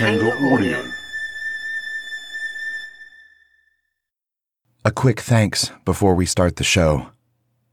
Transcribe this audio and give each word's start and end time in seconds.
Audio. 0.00 0.90
A 4.84 4.90
quick 4.90 5.20
thanks 5.20 5.70
before 5.84 6.16
we 6.16 6.26
start 6.26 6.56
the 6.56 6.64
show. 6.64 7.10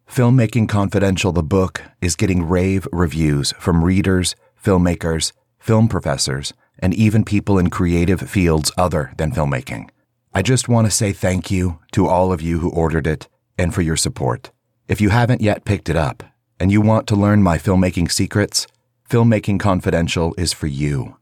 Filmmaking 0.07 0.69
Confidential, 0.69 1.31
the 1.31 1.41
book, 1.41 1.81
is 1.99 2.15
getting 2.15 2.47
rave 2.47 2.87
reviews 2.91 3.53
from 3.53 3.83
readers, 3.83 4.35
filmmakers, 4.63 5.31
film 5.57 5.87
professors, 5.87 6.53
and 6.77 6.93
even 6.93 7.25
people 7.25 7.57
in 7.57 7.71
creative 7.71 8.29
fields 8.29 8.71
other 8.77 9.13
than 9.17 9.31
filmmaking. 9.31 9.89
I 10.31 10.43
just 10.43 10.69
want 10.69 10.85
to 10.85 10.91
say 10.91 11.13
thank 11.13 11.49
you 11.49 11.79
to 11.93 12.07
all 12.07 12.31
of 12.31 12.41
you 12.41 12.59
who 12.59 12.69
ordered 12.69 13.07
it 13.07 13.27
and 13.57 13.73
for 13.73 13.81
your 13.81 13.97
support. 13.97 14.51
If 14.87 15.01
you 15.01 15.09
haven't 15.09 15.41
yet 15.41 15.65
picked 15.65 15.89
it 15.89 15.95
up 15.95 16.21
and 16.59 16.71
you 16.71 16.81
want 16.81 17.07
to 17.07 17.15
learn 17.15 17.41
my 17.41 17.57
filmmaking 17.57 18.11
secrets, 18.11 18.67
Filmmaking 19.09 19.59
Confidential 19.59 20.35
is 20.37 20.53
for 20.53 20.67
you. 20.67 21.17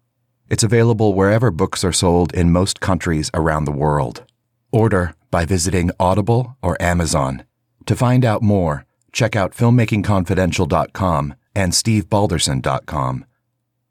It's 0.50 0.64
available 0.64 1.14
wherever 1.14 1.52
books 1.52 1.84
are 1.84 1.92
sold 1.92 2.34
in 2.34 2.52
most 2.52 2.80
countries 2.80 3.30
around 3.36 3.66
the 3.66 3.72
world. 3.72 4.24
Order 4.72 5.14
by 5.30 5.46
visiting 5.46 5.92
Audible 6.00 6.58
or 6.64 6.82
Amazon. 6.82 7.44
To 7.86 7.96
find 7.96 8.26
out 8.26 8.42
more, 8.42 8.86
check 9.12 9.36
out 9.36 9.54
filmmakingconfidential.com 9.54 11.36
and 11.56 11.72
stevebalderson.com. 11.72 13.26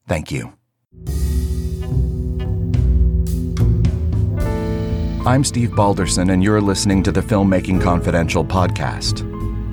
Thank 0.08 0.32
you. 0.32 0.52
I'm 5.26 5.44
Steve 5.44 5.70
Balderson, 5.70 6.30
and 6.30 6.42
you're 6.42 6.60
listening 6.60 7.02
to 7.02 7.12
the 7.12 7.20
Filmmaking 7.20 7.82
Confidential 7.82 8.44
podcast. 8.44 9.24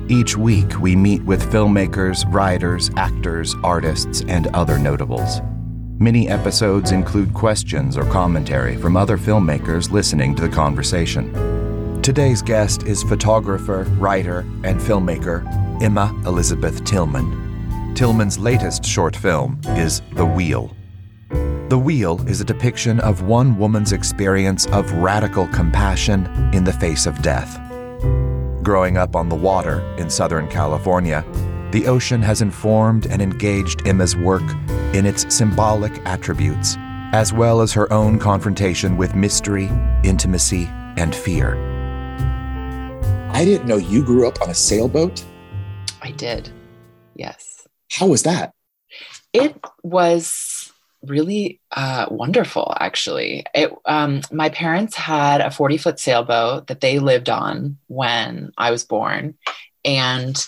Each 0.08 0.36
week, 0.36 0.78
we 0.78 0.94
meet 0.94 1.22
with 1.24 1.50
filmmakers, 1.50 2.30
writers, 2.32 2.90
actors, 2.96 3.56
artists, 3.64 4.22
and 4.28 4.48
other 4.48 4.78
notables. 4.78 5.40
Many 5.98 6.28
episodes 6.28 6.92
include 6.92 7.32
questions 7.32 7.96
or 7.96 8.04
commentary 8.04 8.76
from 8.76 8.98
other 8.98 9.16
filmmakers 9.16 9.90
listening 9.90 10.34
to 10.34 10.42
the 10.42 10.48
conversation. 10.48 11.32
Today's 12.02 12.42
guest 12.42 12.82
is 12.82 13.02
photographer, 13.02 13.84
writer, 13.98 14.40
and 14.62 14.78
filmmaker 14.78 15.42
Emma 15.82 16.14
Elizabeth 16.26 16.84
Tillman. 16.84 17.94
Tillman's 17.94 18.38
latest 18.38 18.84
short 18.84 19.16
film 19.16 19.58
is 19.68 20.02
The 20.12 20.26
Wheel. 20.26 20.76
The 21.70 21.78
Wheel 21.78 22.20
is 22.28 22.42
a 22.42 22.44
depiction 22.44 23.00
of 23.00 23.22
one 23.22 23.56
woman's 23.56 23.92
experience 23.92 24.66
of 24.66 24.92
radical 24.92 25.48
compassion 25.48 26.26
in 26.52 26.62
the 26.62 26.74
face 26.74 27.06
of 27.06 27.22
death. 27.22 27.58
Growing 28.62 28.98
up 28.98 29.16
on 29.16 29.30
the 29.30 29.34
water 29.34 29.80
in 29.96 30.10
Southern 30.10 30.46
California, 30.48 31.24
the 31.76 31.88
ocean 31.88 32.22
has 32.22 32.40
informed 32.40 33.04
and 33.04 33.20
engaged 33.20 33.86
Emma's 33.86 34.16
work 34.16 34.42
in 34.94 35.04
its 35.04 35.34
symbolic 35.34 35.92
attributes, 36.06 36.74
as 37.12 37.34
well 37.34 37.60
as 37.60 37.70
her 37.70 37.92
own 37.92 38.18
confrontation 38.18 38.96
with 38.96 39.14
mystery, 39.14 39.68
intimacy, 40.02 40.70
and 40.96 41.14
fear. 41.14 41.54
I 43.30 43.44
didn't 43.44 43.66
know 43.66 43.76
you 43.76 44.02
grew 44.02 44.26
up 44.26 44.40
on 44.40 44.48
a 44.48 44.54
sailboat. 44.54 45.22
I 46.00 46.12
did. 46.12 46.48
Yes. 47.14 47.68
How 47.92 48.06
was 48.06 48.22
that? 48.22 48.54
It 49.34 49.62
was 49.82 50.72
really 51.02 51.60
uh, 51.72 52.06
wonderful, 52.10 52.74
actually. 52.80 53.44
It, 53.52 53.70
um, 53.84 54.22
my 54.32 54.48
parents 54.48 54.96
had 54.96 55.42
a 55.42 55.50
40 55.50 55.76
foot 55.76 56.00
sailboat 56.00 56.68
that 56.68 56.80
they 56.80 57.00
lived 57.00 57.28
on 57.28 57.76
when 57.88 58.52
I 58.56 58.70
was 58.70 58.82
born. 58.82 59.34
And 59.84 60.42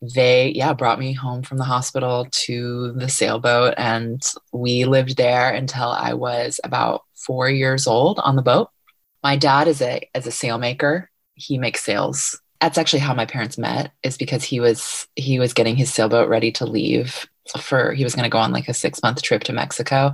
they, 0.00 0.52
yeah, 0.54 0.72
brought 0.72 0.98
me 0.98 1.12
home 1.12 1.42
from 1.42 1.58
the 1.58 1.64
hospital 1.64 2.28
to 2.30 2.92
the 2.92 3.08
sailboat. 3.08 3.74
And 3.76 4.22
we 4.52 4.84
lived 4.84 5.16
there 5.16 5.52
until 5.52 5.88
I 5.88 6.14
was 6.14 6.60
about 6.62 7.02
four 7.14 7.50
years 7.50 7.86
old 7.86 8.18
on 8.20 8.36
the 8.36 8.42
boat. 8.42 8.70
My 9.22 9.36
dad 9.36 9.66
is 9.66 9.82
a, 9.82 10.08
is 10.14 10.26
a 10.26 10.30
sailmaker 10.30 11.08
he 11.38 11.56
makes 11.56 11.84
sails. 11.84 12.40
That's 12.60 12.76
actually 12.76 12.98
how 13.00 13.14
my 13.14 13.24
parents 13.24 13.56
met 13.56 13.92
is 14.02 14.16
because 14.16 14.42
he 14.42 14.58
was 14.58 15.06
he 15.14 15.38
was 15.38 15.54
getting 15.54 15.76
his 15.76 15.92
sailboat 15.92 16.28
ready 16.28 16.50
to 16.52 16.66
leave 16.66 17.26
for 17.60 17.92
he 17.92 18.04
was 18.04 18.14
going 18.14 18.24
to 18.24 18.30
go 18.30 18.38
on 18.38 18.52
like 18.52 18.68
a 18.68 18.74
6 18.74 19.02
month 19.02 19.22
trip 19.22 19.44
to 19.44 19.54
Mexico 19.54 20.12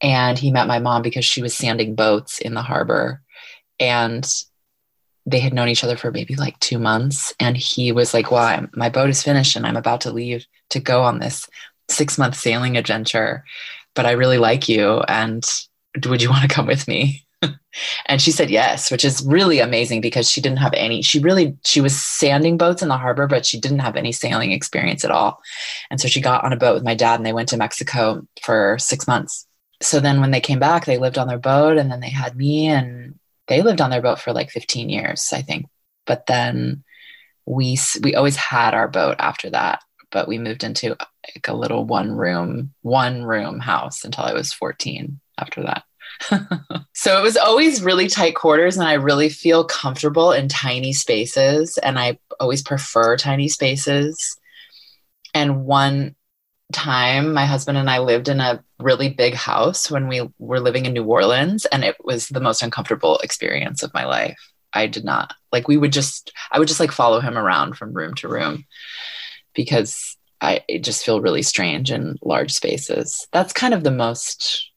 and 0.00 0.36
he 0.36 0.50
met 0.50 0.66
my 0.66 0.80
mom 0.80 1.02
because 1.02 1.24
she 1.24 1.40
was 1.40 1.54
sanding 1.54 1.94
boats 1.94 2.40
in 2.40 2.54
the 2.54 2.62
harbor 2.62 3.22
and 3.78 4.28
they 5.26 5.40
had 5.40 5.54
known 5.54 5.68
each 5.68 5.84
other 5.84 5.96
for 5.96 6.10
maybe 6.10 6.34
like 6.34 6.58
2 6.60 6.78
months 6.78 7.34
and 7.38 7.56
he 7.56 7.92
was 7.92 8.12
like, 8.14 8.30
"Well, 8.30 8.44
I'm, 8.44 8.70
my 8.74 8.88
boat 8.88 9.10
is 9.10 9.22
finished 9.22 9.56
and 9.56 9.66
I'm 9.66 9.76
about 9.76 10.00
to 10.02 10.12
leave 10.12 10.46
to 10.70 10.80
go 10.80 11.02
on 11.02 11.18
this 11.18 11.48
6 11.88 12.18
month 12.18 12.36
sailing 12.36 12.76
adventure, 12.76 13.44
but 13.94 14.06
I 14.06 14.12
really 14.12 14.38
like 14.38 14.68
you 14.68 15.00
and 15.08 15.44
would 16.06 16.22
you 16.22 16.30
want 16.30 16.42
to 16.42 16.54
come 16.54 16.66
with 16.66 16.88
me?" 16.88 17.26
and 18.06 18.20
she 18.20 18.30
said 18.30 18.50
yes 18.50 18.90
which 18.90 19.04
is 19.04 19.24
really 19.26 19.58
amazing 19.58 20.00
because 20.00 20.30
she 20.30 20.40
didn't 20.40 20.58
have 20.58 20.74
any 20.74 21.02
she 21.02 21.18
really 21.18 21.56
she 21.64 21.80
was 21.80 21.98
sanding 22.00 22.56
boats 22.56 22.82
in 22.82 22.88
the 22.88 22.96
harbor 22.96 23.26
but 23.26 23.46
she 23.46 23.58
didn't 23.58 23.80
have 23.80 23.96
any 23.96 24.12
sailing 24.12 24.52
experience 24.52 25.04
at 25.04 25.10
all 25.10 25.40
and 25.90 26.00
so 26.00 26.08
she 26.08 26.20
got 26.20 26.44
on 26.44 26.52
a 26.52 26.56
boat 26.56 26.74
with 26.74 26.84
my 26.84 26.94
dad 26.94 27.16
and 27.18 27.26
they 27.26 27.32
went 27.32 27.48
to 27.48 27.56
mexico 27.56 28.26
for 28.42 28.76
six 28.78 29.06
months 29.06 29.46
so 29.80 30.00
then 30.00 30.20
when 30.20 30.30
they 30.30 30.40
came 30.40 30.58
back 30.58 30.84
they 30.84 30.98
lived 30.98 31.18
on 31.18 31.26
their 31.26 31.38
boat 31.38 31.78
and 31.78 31.90
then 31.90 32.00
they 32.00 32.10
had 32.10 32.36
me 32.36 32.68
and 32.68 33.18
they 33.52 33.62
lived 33.62 33.80
on 33.80 33.90
their 33.90 34.02
boat 34.02 34.18
for 34.18 34.32
like 34.32 34.50
15 34.50 34.88
years 34.88 35.30
i 35.32 35.42
think 35.42 35.66
but 36.06 36.26
then 36.26 36.82
we 37.46 37.78
we 38.02 38.14
always 38.14 38.36
had 38.36 38.74
our 38.74 38.88
boat 38.88 39.16
after 39.18 39.50
that 39.50 39.80
but 40.10 40.26
we 40.28 40.38
moved 40.38 40.64
into 40.64 40.90
like 41.34 41.48
a 41.48 41.56
little 41.56 41.84
one 41.84 42.12
room 42.12 42.72
one 42.82 43.24
room 43.24 43.60
house 43.60 44.04
until 44.04 44.24
i 44.24 44.32
was 44.32 44.52
14 44.52 45.20
after 45.38 45.62
that 45.62 45.84
so 46.94 47.18
it 47.18 47.22
was 47.22 47.36
always 47.36 47.82
really 47.82 48.06
tight 48.06 48.34
quarters, 48.34 48.76
and 48.76 48.86
I 48.86 48.94
really 48.94 49.28
feel 49.28 49.64
comfortable 49.64 50.30
in 50.32 50.48
tiny 50.48 50.92
spaces, 50.92 51.78
and 51.78 51.98
I 51.98 52.18
always 52.38 52.62
prefer 52.62 53.16
tiny 53.16 53.48
spaces. 53.48 54.36
And 55.34 55.64
one 55.64 56.14
time, 56.72 57.32
my 57.32 57.46
husband 57.46 57.78
and 57.78 57.88
I 57.88 57.98
lived 57.98 58.28
in 58.28 58.40
a 58.40 58.62
really 58.78 59.10
big 59.10 59.34
house 59.34 59.90
when 59.90 60.08
we 60.08 60.28
were 60.38 60.60
living 60.60 60.86
in 60.86 60.92
New 60.92 61.04
Orleans, 61.04 61.64
and 61.66 61.84
it 61.84 61.96
was 62.02 62.28
the 62.28 62.40
most 62.40 62.62
uncomfortable 62.62 63.18
experience 63.18 63.82
of 63.82 63.94
my 63.94 64.04
life. 64.04 64.38
I 64.72 64.86
did 64.86 65.04
not 65.04 65.34
like, 65.52 65.68
we 65.68 65.76
would 65.76 65.92
just, 65.92 66.32
I 66.50 66.58
would 66.58 66.68
just 66.68 66.80
like 66.80 66.92
follow 66.92 67.20
him 67.20 67.36
around 67.36 67.76
from 67.76 67.92
room 67.92 68.14
to 68.16 68.28
room 68.28 68.64
because 69.54 70.16
I 70.40 70.62
just 70.80 71.04
feel 71.04 71.20
really 71.20 71.42
strange 71.42 71.90
in 71.90 72.16
large 72.22 72.52
spaces. 72.52 73.28
That's 73.32 73.52
kind 73.52 73.74
of 73.74 73.84
the 73.84 73.90
most 73.90 74.70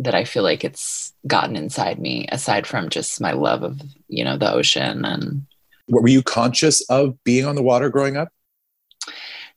that 0.00 0.14
I 0.14 0.24
feel 0.24 0.42
like 0.42 0.64
it's 0.64 1.12
gotten 1.26 1.54
inside 1.54 2.00
me, 2.00 2.26
aside 2.30 2.66
from 2.66 2.88
just 2.88 3.20
my 3.20 3.32
love 3.32 3.62
of, 3.62 3.80
you 4.08 4.24
know, 4.24 4.36
the 4.36 4.52
ocean 4.52 5.04
and 5.04 5.46
were 5.88 6.08
you 6.08 6.22
conscious 6.22 6.82
of 6.88 7.22
being 7.24 7.44
on 7.44 7.54
the 7.54 7.62
water 7.62 7.88
growing 7.88 8.16
up? 8.16 8.28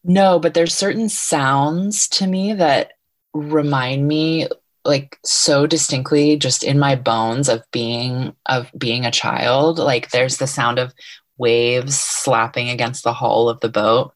No, 0.07 0.37
but 0.39 0.53
there's 0.53 0.73
certain 0.73 1.09
sounds 1.09 2.07
to 2.09 2.27
me 2.27 2.53
that 2.53 2.91
remind 3.33 4.07
me 4.07 4.47
like 4.85 5.17
so 5.25 5.65
distinctly 5.65 6.37
just 6.37 6.63
in 6.63 6.77
my 6.77 6.95
bones 6.95 7.49
of 7.49 7.63
being 7.71 8.35
of 8.45 8.71
being 8.77 9.03
a 9.05 9.11
child. 9.11 9.79
Like 9.79 10.11
there's 10.11 10.37
the 10.37 10.45
sound 10.45 10.77
of 10.77 10.93
waves 11.39 11.97
slapping 11.97 12.69
against 12.69 13.03
the 13.03 13.13
hull 13.13 13.49
of 13.49 13.59
the 13.61 13.69
boat. 13.69 14.13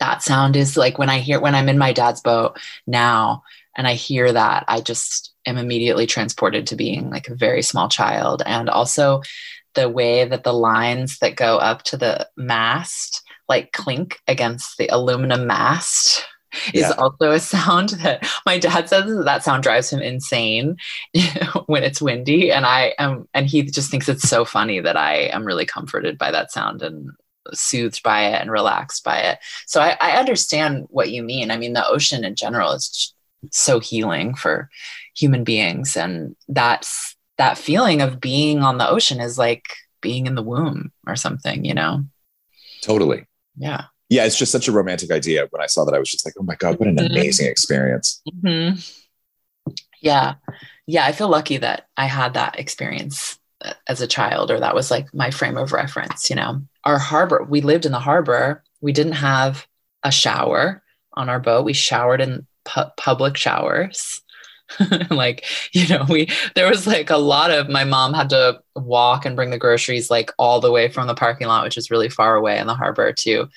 That 0.00 0.22
sound 0.22 0.56
is 0.56 0.78
like 0.78 0.98
when 0.98 1.10
I 1.10 1.18
hear 1.18 1.40
when 1.40 1.54
I'm 1.54 1.68
in 1.68 1.76
my 1.76 1.92
dad's 1.92 2.22
boat 2.22 2.58
now 2.86 3.42
and 3.76 3.86
I 3.86 3.94
hear 3.94 4.32
that, 4.32 4.64
I 4.66 4.80
just 4.80 5.34
am 5.44 5.58
immediately 5.58 6.06
transported 6.06 6.68
to 6.68 6.76
being 6.76 7.10
like 7.10 7.28
a 7.28 7.34
very 7.34 7.60
small 7.62 7.90
child. 7.90 8.42
And 8.46 8.70
also 8.70 9.20
the 9.74 9.90
way 9.90 10.24
that 10.24 10.42
the 10.42 10.54
lines 10.54 11.18
that 11.18 11.36
go 11.36 11.58
up 11.58 11.82
to 11.84 11.98
the 11.98 12.26
mast 12.34 13.22
like 13.48 13.72
clink 13.72 14.18
against 14.26 14.78
the 14.78 14.88
aluminum 14.88 15.46
mast 15.46 16.26
is 16.72 16.82
yeah. 16.82 16.92
also 16.92 17.30
a 17.30 17.40
sound 17.40 17.90
that 17.90 18.26
my 18.46 18.58
dad 18.58 18.88
says 18.88 19.04
that, 19.04 19.24
that 19.24 19.44
sound 19.44 19.62
drives 19.62 19.90
him 19.90 20.00
insane 20.00 20.76
when 21.66 21.82
it's 21.82 22.00
windy. 22.00 22.50
And 22.50 22.66
i 22.66 22.94
am 22.98 23.28
and 23.34 23.46
he 23.46 23.62
just 23.62 23.90
thinks 23.90 24.08
it's 24.08 24.28
so 24.28 24.44
funny 24.44 24.80
that 24.80 24.96
i 24.96 25.14
am 25.14 25.44
really 25.44 25.66
comforted 25.66 26.18
by 26.18 26.30
that 26.30 26.50
sound 26.50 26.82
and 26.82 27.10
soothed 27.52 28.02
by 28.02 28.26
it 28.26 28.40
and 28.40 28.50
relaxed 28.50 29.04
by 29.04 29.18
it. 29.18 29.38
So 29.66 29.80
I, 29.80 29.96
I 30.00 30.18
understand 30.18 30.86
what 30.90 31.10
you 31.10 31.22
mean. 31.22 31.50
I 31.50 31.56
mean 31.56 31.72
the 31.72 31.86
ocean 31.86 32.24
in 32.24 32.34
general 32.34 32.72
is 32.72 33.14
so 33.52 33.80
healing 33.80 34.34
for 34.34 34.68
human 35.14 35.44
beings. 35.44 35.96
And 35.96 36.36
that's 36.48 37.16
that 37.38 37.56
feeling 37.56 38.02
of 38.02 38.20
being 38.20 38.62
on 38.62 38.78
the 38.78 38.88
ocean 38.88 39.20
is 39.20 39.38
like 39.38 39.64
being 40.00 40.26
in 40.26 40.34
the 40.34 40.42
womb 40.42 40.92
or 41.06 41.16
something 41.16 41.64
you 41.64 41.74
know? 41.74 42.04
Totally 42.82 43.24
yeah. 43.58 43.84
Yeah 44.08 44.24
it's 44.24 44.38
just 44.38 44.52
such 44.52 44.68
a 44.68 44.72
romantic 44.72 45.10
idea 45.10 45.46
when 45.50 45.62
i 45.62 45.66
saw 45.66 45.84
that 45.84 45.94
i 45.94 45.98
was 45.98 46.10
just 46.10 46.24
like 46.24 46.34
oh 46.38 46.42
my 46.42 46.56
god 46.56 46.78
what 46.78 46.88
an 46.88 46.96
mm-hmm. 46.96 47.12
amazing 47.12 47.46
experience. 47.46 48.22
Mm-hmm. 48.28 48.78
yeah. 50.00 50.34
Yeah 50.86 51.04
i 51.04 51.12
feel 51.12 51.28
lucky 51.28 51.58
that 51.58 51.88
i 51.96 52.06
had 52.06 52.34
that 52.34 52.58
experience 52.58 53.38
uh, 53.64 53.74
as 53.86 54.00
a 54.00 54.06
child 54.06 54.50
or 54.50 54.60
that 54.60 54.74
was 54.74 54.90
like 54.90 55.12
my 55.12 55.30
frame 55.30 55.56
of 55.56 55.72
reference 55.72 56.30
you 56.30 56.36
know. 56.36 56.62
Our 56.84 56.98
harbor 56.98 57.44
we 57.48 57.60
lived 57.60 57.86
in 57.86 57.92
the 57.92 57.98
harbor. 57.98 58.62
We 58.80 58.92
didn't 58.92 59.14
have 59.14 59.66
a 60.04 60.12
shower 60.12 60.82
on 61.12 61.28
our 61.28 61.40
boat. 61.40 61.64
We 61.64 61.72
showered 61.72 62.20
in 62.20 62.46
pu- 62.64 62.90
public 62.96 63.36
showers 63.36 64.22
like, 65.10 65.44
you 65.72 65.86
know, 65.88 66.04
we, 66.08 66.28
there 66.54 66.68
was 66.68 66.86
like 66.86 67.10
a 67.10 67.16
lot 67.16 67.50
of, 67.50 67.68
my 67.68 67.84
mom 67.84 68.14
had 68.14 68.30
to 68.30 68.60
walk 68.76 69.24
and 69.24 69.36
bring 69.36 69.50
the 69.50 69.58
groceries 69.58 70.10
like 70.10 70.30
all 70.38 70.60
the 70.60 70.70
way 70.70 70.88
from 70.88 71.06
the 71.06 71.14
parking 71.14 71.46
lot, 71.46 71.64
which 71.64 71.76
is 71.76 71.90
really 71.90 72.08
far 72.08 72.36
away 72.36 72.58
in 72.58 72.66
the 72.66 72.74
harbor 72.74 73.12
to, 73.12 73.48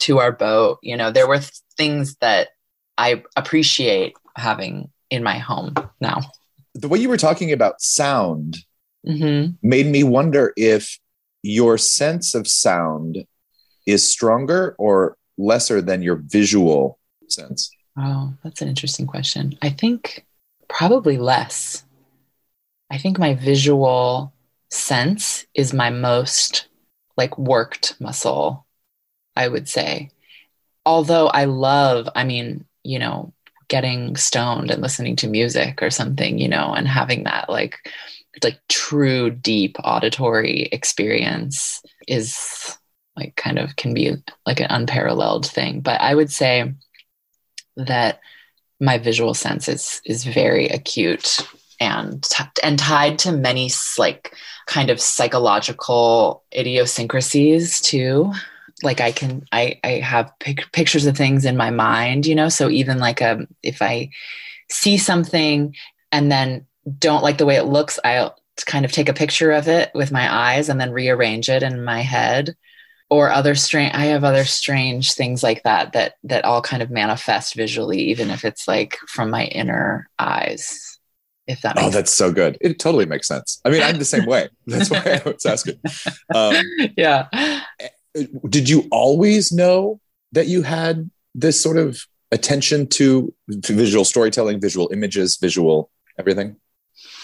to 0.00 0.18
our 0.18 0.32
boat. 0.32 0.78
You 0.82 0.96
know, 0.96 1.10
there 1.10 1.28
were 1.28 1.38
th- 1.38 1.52
things 1.76 2.16
that 2.16 2.48
I 2.96 3.22
appreciate 3.36 4.16
having 4.36 4.90
in 5.10 5.22
my 5.22 5.38
home 5.38 5.74
now. 6.00 6.20
The 6.74 6.88
way 6.88 6.98
you 6.98 7.08
were 7.08 7.16
talking 7.16 7.52
about 7.52 7.80
sound 7.80 8.58
mm-hmm. 9.06 9.52
made 9.62 9.86
me 9.86 10.04
wonder 10.04 10.52
if 10.56 10.98
your 11.42 11.78
sense 11.78 12.34
of 12.34 12.46
sound 12.46 13.26
is 13.86 14.10
stronger 14.10 14.74
or 14.78 15.16
lesser 15.38 15.80
than 15.80 16.02
your 16.02 16.16
visual 16.16 16.98
sense. 17.28 17.70
Oh, 17.96 18.34
that's 18.44 18.60
an 18.60 18.68
interesting 18.68 19.06
question. 19.06 19.56
I 19.62 19.70
think 19.70 20.26
probably 20.68 21.18
less. 21.18 21.84
I 22.90 22.98
think 22.98 23.18
my 23.18 23.34
visual 23.34 24.32
sense 24.70 25.46
is 25.54 25.72
my 25.72 25.90
most 25.90 26.68
like 27.16 27.36
worked 27.38 28.00
muscle, 28.00 28.66
I 29.36 29.48
would 29.48 29.68
say. 29.68 30.10
Although 30.86 31.26
I 31.28 31.44
love, 31.44 32.08
I 32.14 32.24
mean, 32.24 32.64
you 32.84 32.98
know, 32.98 33.32
getting 33.68 34.16
stoned 34.16 34.70
and 34.70 34.80
listening 34.80 35.16
to 35.16 35.28
music 35.28 35.82
or 35.82 35.90
something, 35.90 36.38
you 36.38 36.48
know, 36.48 36.72
and 36.72 36.88
having 36.88 37.24
that 37.24 37.50
like 37.50 37.76
like 38.42 38.60
true 38.68 39.30
deep 39.30 39.76
auditory 39.82 40.62
experience 40.72 41.82
is 42.06 42.78
like 43.16 43.34
kind 43.36 43.58
of 43.58 43.76
can 43.76 43.94
be 43.94 44.14
like 44.46 44.60
an 44.60 44.70
unparalleled 44.70 45.46
thing. 45.46 45.80
But 45.80 46.00
I 46.00 46.14
would 46.14 46.30
say 46.30 46.72
that 47.76 48.20
my 48.80 48.98
visual 48.98 49.34
sense 49.34 49.68
is 49.68 50.00
is 50.04 50.24
very 50.24 50.68
acute 50.68 51.40
and 51.80 52.28
and 52.62 52.78
tied 52.78 53.18
to 53.18 53.32
many 53.32 53.70
like 53.98 54.34
kind 54.66 54.90
of 54.90 55.00
psychological 55.00 56.44
idiosyncrasies 56.54 57.80
too. 57.80 58.32
Like 58.82 59.00
i 59.00 59.10
can 59.10 59.44
i 59.50 59.80
i 59.82 59.88
have 59.98 60.32
pic- 60.38 60.70
pictures 60.72 61.06
of 61.06 61.16
things 61.16 61.44
in 61.44 61.56
my 61.56 61.70
mind 61.70 62.26
you 62.26 62.34
know? 62.34 62.48
So 62.48 62.70
even 62.70 62.98
like 62.98 63.20
a 63.20 63.32
um, 63.32 63.48
if 63.62 63.82
i 63.82 64.10
see 64.70 64.98
something 64.98 65.74
and 66.12 66.30
then 66.30 66.66
don't 66.98 67.24
like 67.24 67.38
the 67.38 67.46
way 67.46 67.56
it 67.56 67.64
looks 67.64 67.98
i'll 68.04 68.38
kind 68.66 68.84
of 68.84 68.92
take 68.92 69.08
a 69.08 69.14
picture 69.14 69.50
of 69.50 69.68
it 69.68 69.90
with 69.94 70.12
my 70.12 70.32
eyes 70.32 70.68
and 70.68 70.80
then 70.80 70.92
rearrange 70.92 71.48
it 71.48 71.62
in 71.62 71.84
my 71.84 72.00
head 72.02 72.56
or 73.10 73.30
other 73.30 73.54
strange 73.54 73.94
i 73.94 74.06
have 74.06 74.24
other 74.24 74.44
strange 74.44 75.14
things 75.14 75.42
like 75.42 75.62
that 75.62 75.92
that 75.92 76.14
that 76.24 76.44
all 76.44 76.60
kind 76.60 76.82
of 76.82 76.90
manifest 76.90 77.54
visually 77.54 78.00
even 78.00 78.30
if 78.30 78.44
it's 78.44 78.68
like 78.68 78.98
from 79.06 79.30
my 79.30 79.44
inner 79.46 80.08
eyes 80.18 80.98
if 81.48 81.62
that 81.62 81.76
oh 81.78 81.90
that's 81.90 82.12
sense. 82.12 82.14
so 82.14 82.30
good. 82.30 82.58
It 82.60 82.78
totally 82.78 83.06
makes 83.06 83.26
sense. 83.26 83.60
I 83.64 83.70
mean 83.70 83.82
i'm 83.82 83.98
the 83.98 84.04
same 84.04 84.26
way. 84.26 84.48
That's 84.66 84.90
why 84.90 85.20
i 85.24 85.28
was 85.28 85.46
asking. 85.46 85.80
Um, 86.34 86.54
yeah. 86.96 87.26
did 88.48 88.68
you 88.68 88.86
always 88.92 89.50
know 89.50 90.00
that 90.32 90.46
you 90.46 90.62
had 90.62 91.10
this 91.34 91.60
sort 91.60 91.78
of 91.78 92.04
attention 92.30 92.86
to, 92.86 93.32
to 93.62 93.72
visual 93.72 94.04
storytelling 94.04 94.60
visual 94.60 94.90
images 94.92 95.36
visual 95.36 95.90
everything? 96.18 96.56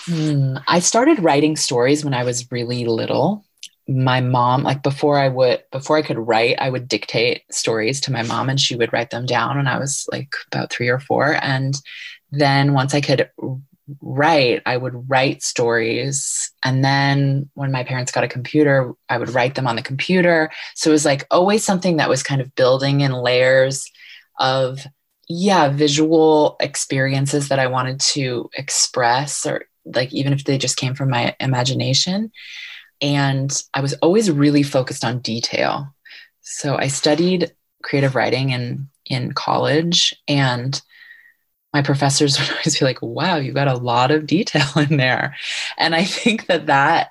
Hmm. 0.06 0.56
i 0.66 0.81
started 0.81 1.19
writing 1.20 1.56
stories 1.56 2.04
when 2.04 2.14
i 2.14 2.25
was 2.25 2.50
really 2.52 2.84
little 2.84 3.44
my 3.86 4.20
mom 4.20 4.62
like 4.62 4.82
before 4.82 5.19
i 5.19 5.28
would 5.28 5.62
before 5.70 5.96
i 5.96 6.02
could 6.02 6.19
write 6.19 6.56
i 6.58 6.70
would 6.70 6.88
dictate 6.88 7.42
stories 7.50 8.00
to 8.00 8.12
my 8.12 8.22
mom 8.22 8.48
and 8.48 8.58
she 8.58 8.76
would 8.76 8.92
write 8.92 9.10
them 9.10 9.26
down 9.26 9.56
when 9.56 9.66
i 9.66 9.78
was 9.78 10.06
like 10.10 10.34
about 10.46 10.70
three 10.70 10.88
or 10.88 10.98
four. 10.98 11.36
And 11.42 11.75
then 12.31 12.72
once 12.72 12.94
i 12.94 13.00
could 13.00 13.31
write 14.00 14.62
i 14.64 14.76
would 14.76 15.08
write 15.08 15.42
stories. 15.42 16.50
And 16.64 16.82
then 16.82 17.50
when 17.54 17.70
my 17.70 17.84
parents 17.84 18.12
got 18.12 18.25
a 18.25 18.28
computer 18.28 18.94
i 19.10 19.19
would 19.19 19.31
write 19.31 19.54
them 19.54 19.66
on 19.66 19.76
the 19.76 19.82
computer. 19.82 20.50
So 20.75 20.90
it 20.90 20.92
was 20.92 21.04
like 21.04 21.26
always 21.31 21.62
something 21.62 21.98
that 21.98 22.08
was 22.08 22.22
kind 22.22 22.40
of 22.40 22.54
building 22.54 23.02
in 23.02 23.12
layers 23.12 23.90
of 24.38 24.86
yeah 25.28 25.69
visual 25.69 26.56
experiences 26.60 27.48
that 27.48 27.58
i 27.58 27.66
wanted 27.66 27.98
to 28.00 28.50
express 28.54 29.46
or 29.46 29.64
like 29.84 30.12
even 30.12 30.32
if 30.32 30.44
they 30.44 30.58
just 30.58 30.76
came 30.76 30.94
from 30.94 31.10
my 31.10 31.34
imagination 31.40 32.31
and 33.05 33.62
I 33.75 33.83
was 33.83 33.93
always 33.95 34.31
really 34.31 34.62
focused 34.62 35.05
on 35.05 35.19
detail. 35.19 35.95
So 36.41 36.77
I 36.77 36.87
studied 36.89 37.53
creative 37.83 38.15
writing 38.15 38.51
in, 38.51 38.89
in 39.05 39.33
college, 39.33 40.15
and 40.27 40.81
my 41.75 41.83
professors 41.83 42.39
would 42.41 42.51
always 42.51 42.79
be 42.79 42.85
like, 42.87 43.03
wow, 43.03 43.37
you 43.37 43.53
got 43.53 43.69
a 43.69 43.77
lot 43.77 44.11
of 44.11 44.27
detail 44.27 44.67
in 44.77 44.97
there. 44.97 45.37
And 45.77 45.95
I 45.95 46.05
think 46.05 46.47
that 46.47 46.67
that 46.67 47.11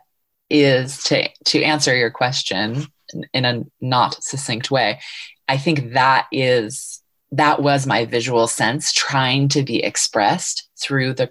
is 0.49 1.03
to, 1.05 1.29
to 1.45 1.63
answer 1.63 1.95
your 1.95 2.09
question 2.09 2.87
in 3.31 3.45
a 3.45 3.63
not 3.79 4.23
succinct 4.23 4.71
way. 4.71 4.99
I 5.47 5.57
think 5.59 5.93
that 5.93 6.25
is 6.31 7.01
that 7.33 7.61
was 7.61 7.85
my 7.85 8.05
visual 8.05 8.47
sense 8.47 8.91
trying 8.93 9.47
to 9.49 9.63
be 9.63 9.83
expressed 9.83 10.69
through 10.79 11.13
the 11.13 11.29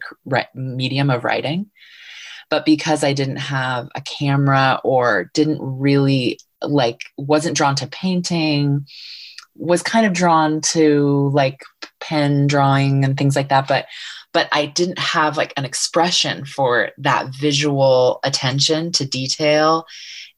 medium 0.55 1.11
of 1.11 1.25
writing 1.25 1.71
but 2.53 2.67
because 2.67 3.03
I 3.03 3.15
didn't 3.15 3.39
have 3.39 3.89
a 3.95 4.03
camera 4.03 4.79
or 4.85 5.31
didn't 5.33 5.61
really 5.63 6.39
like 6.61 7.01
wasn't 7.17 7.57
drawn 7.57 7.75
to 7.77 7.87
painting 7.87 8.87
was 9.57 9.83
kind 9.83 10.05
of 10.05 10.13
drawn 10.13 10.61
to 10.61 11.31
like 11.33 11.63
pen 11.99 12.47
drawing 12.47 13.07
and 13.07 13.17
things 13.17 13.35
like 13.35 13.49
that 13.49 13.67
but 13.67 13.87
but 14.35 14.51
I 14.53 14.67
didn't 14.67 14.99
have 14.99 15.39
like 15.39 15.55
an 15.57 15.65
expression 15.65 16.45
for 16.45 16.91
that 16.99 17.35
visual 17.35 18.21
attention 18.23 18.93
to 18.93 19.07
detail 19.07 19.87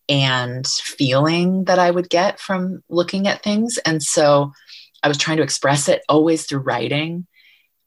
and 0.09 0.65
feeling 0.67 1.65
that 1.65 1.81
I 1.81 1.91
would 1.91 2.11
get 2.11 2.39
from 2.39 2.83
looking 2.89 3.27
at 3.27 3.43
things. 3.43 3.79
And 3.87 4.03
so 4.03 4.53
I 5.03 5.09
was 5.09 5.17
trying 5.17 5.39
to 5.39 5.43
express 5.43 5.89
it 5.89 6.03
always 6.09 6.45
through 6.45 6.61
writing 6.61 7.27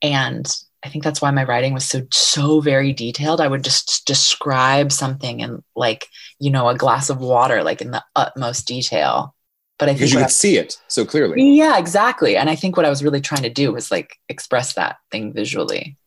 and 0.01 0.47
I 0.87 0.89
think 0.89 1.03
that's 1.03 1.21
why 1.21 1.31
my 1.31 1.43
writing 1.43 1.73
was 1.73 1.83
so 1.83 2.07
so 2.13 2.61
very 2.61 2.93
detailed. 2.93 3.41
I 3.41 3.49
would 3.49 3.61
just 3.61 4.05
describe 4.05 4.93
something 4.93 5.41
in 5.41 5.61
like 5.75 6.07
you 6.39 6.49
know 6.49 6.69
a 6.69 6.77
glass 6.77 7.09
of 7.09 7.19
water, 7.19 7.61
like 7.61 7.81
in 7.81 7.91
the 7.91 8.03
utmost 8.15 8.65
detail. 8.65 9.35
But 9.77 9.89
I 9.89 9.95
think 9.95 10.11
you 10.11 10.17
could 10.17 10.25
I, 10.25 10.29
see 10.29 10.55
it 10.55 10.79
so 10.87 11.05
clearly. 11.05 11.43
Yeah, 11.57 11.77
exactly. 11.77 12.37
And 12.37 12.49
I 12.49 12.55
think 12.55 12.77
what 12.77 12.85
I 12.85 12.89
was 12.89 13.03
really 13.03 13.19
trying 13.19 13.43
to 13.43 13.49
do 13.49 13.73
was 13.73 13.91
like 13.91 14.15
express 14.29 14.73
that 14.73 14.95
thing 15.11 15.33
visually, 15.33 15.97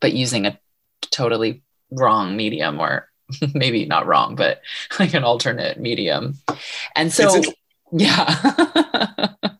but 0.00 0.14
using 0.14 0.46
a 0.46 0.58
totally 1.10 1.62
wrong 1.90 2.34
medium 2.34 2.80
or 2.80 3.10
maybe 3.54 3.84
not 3.84 4.06
wrong, 4.06 4.36
but 4.36 4.62
like 4.98 5.12
an 5.12 5.22
alternate 5.22 5.78
medium. 5.78 6.38
And 6.96 7.12
so, 7.12 7.42
yeah. 7.92 8.24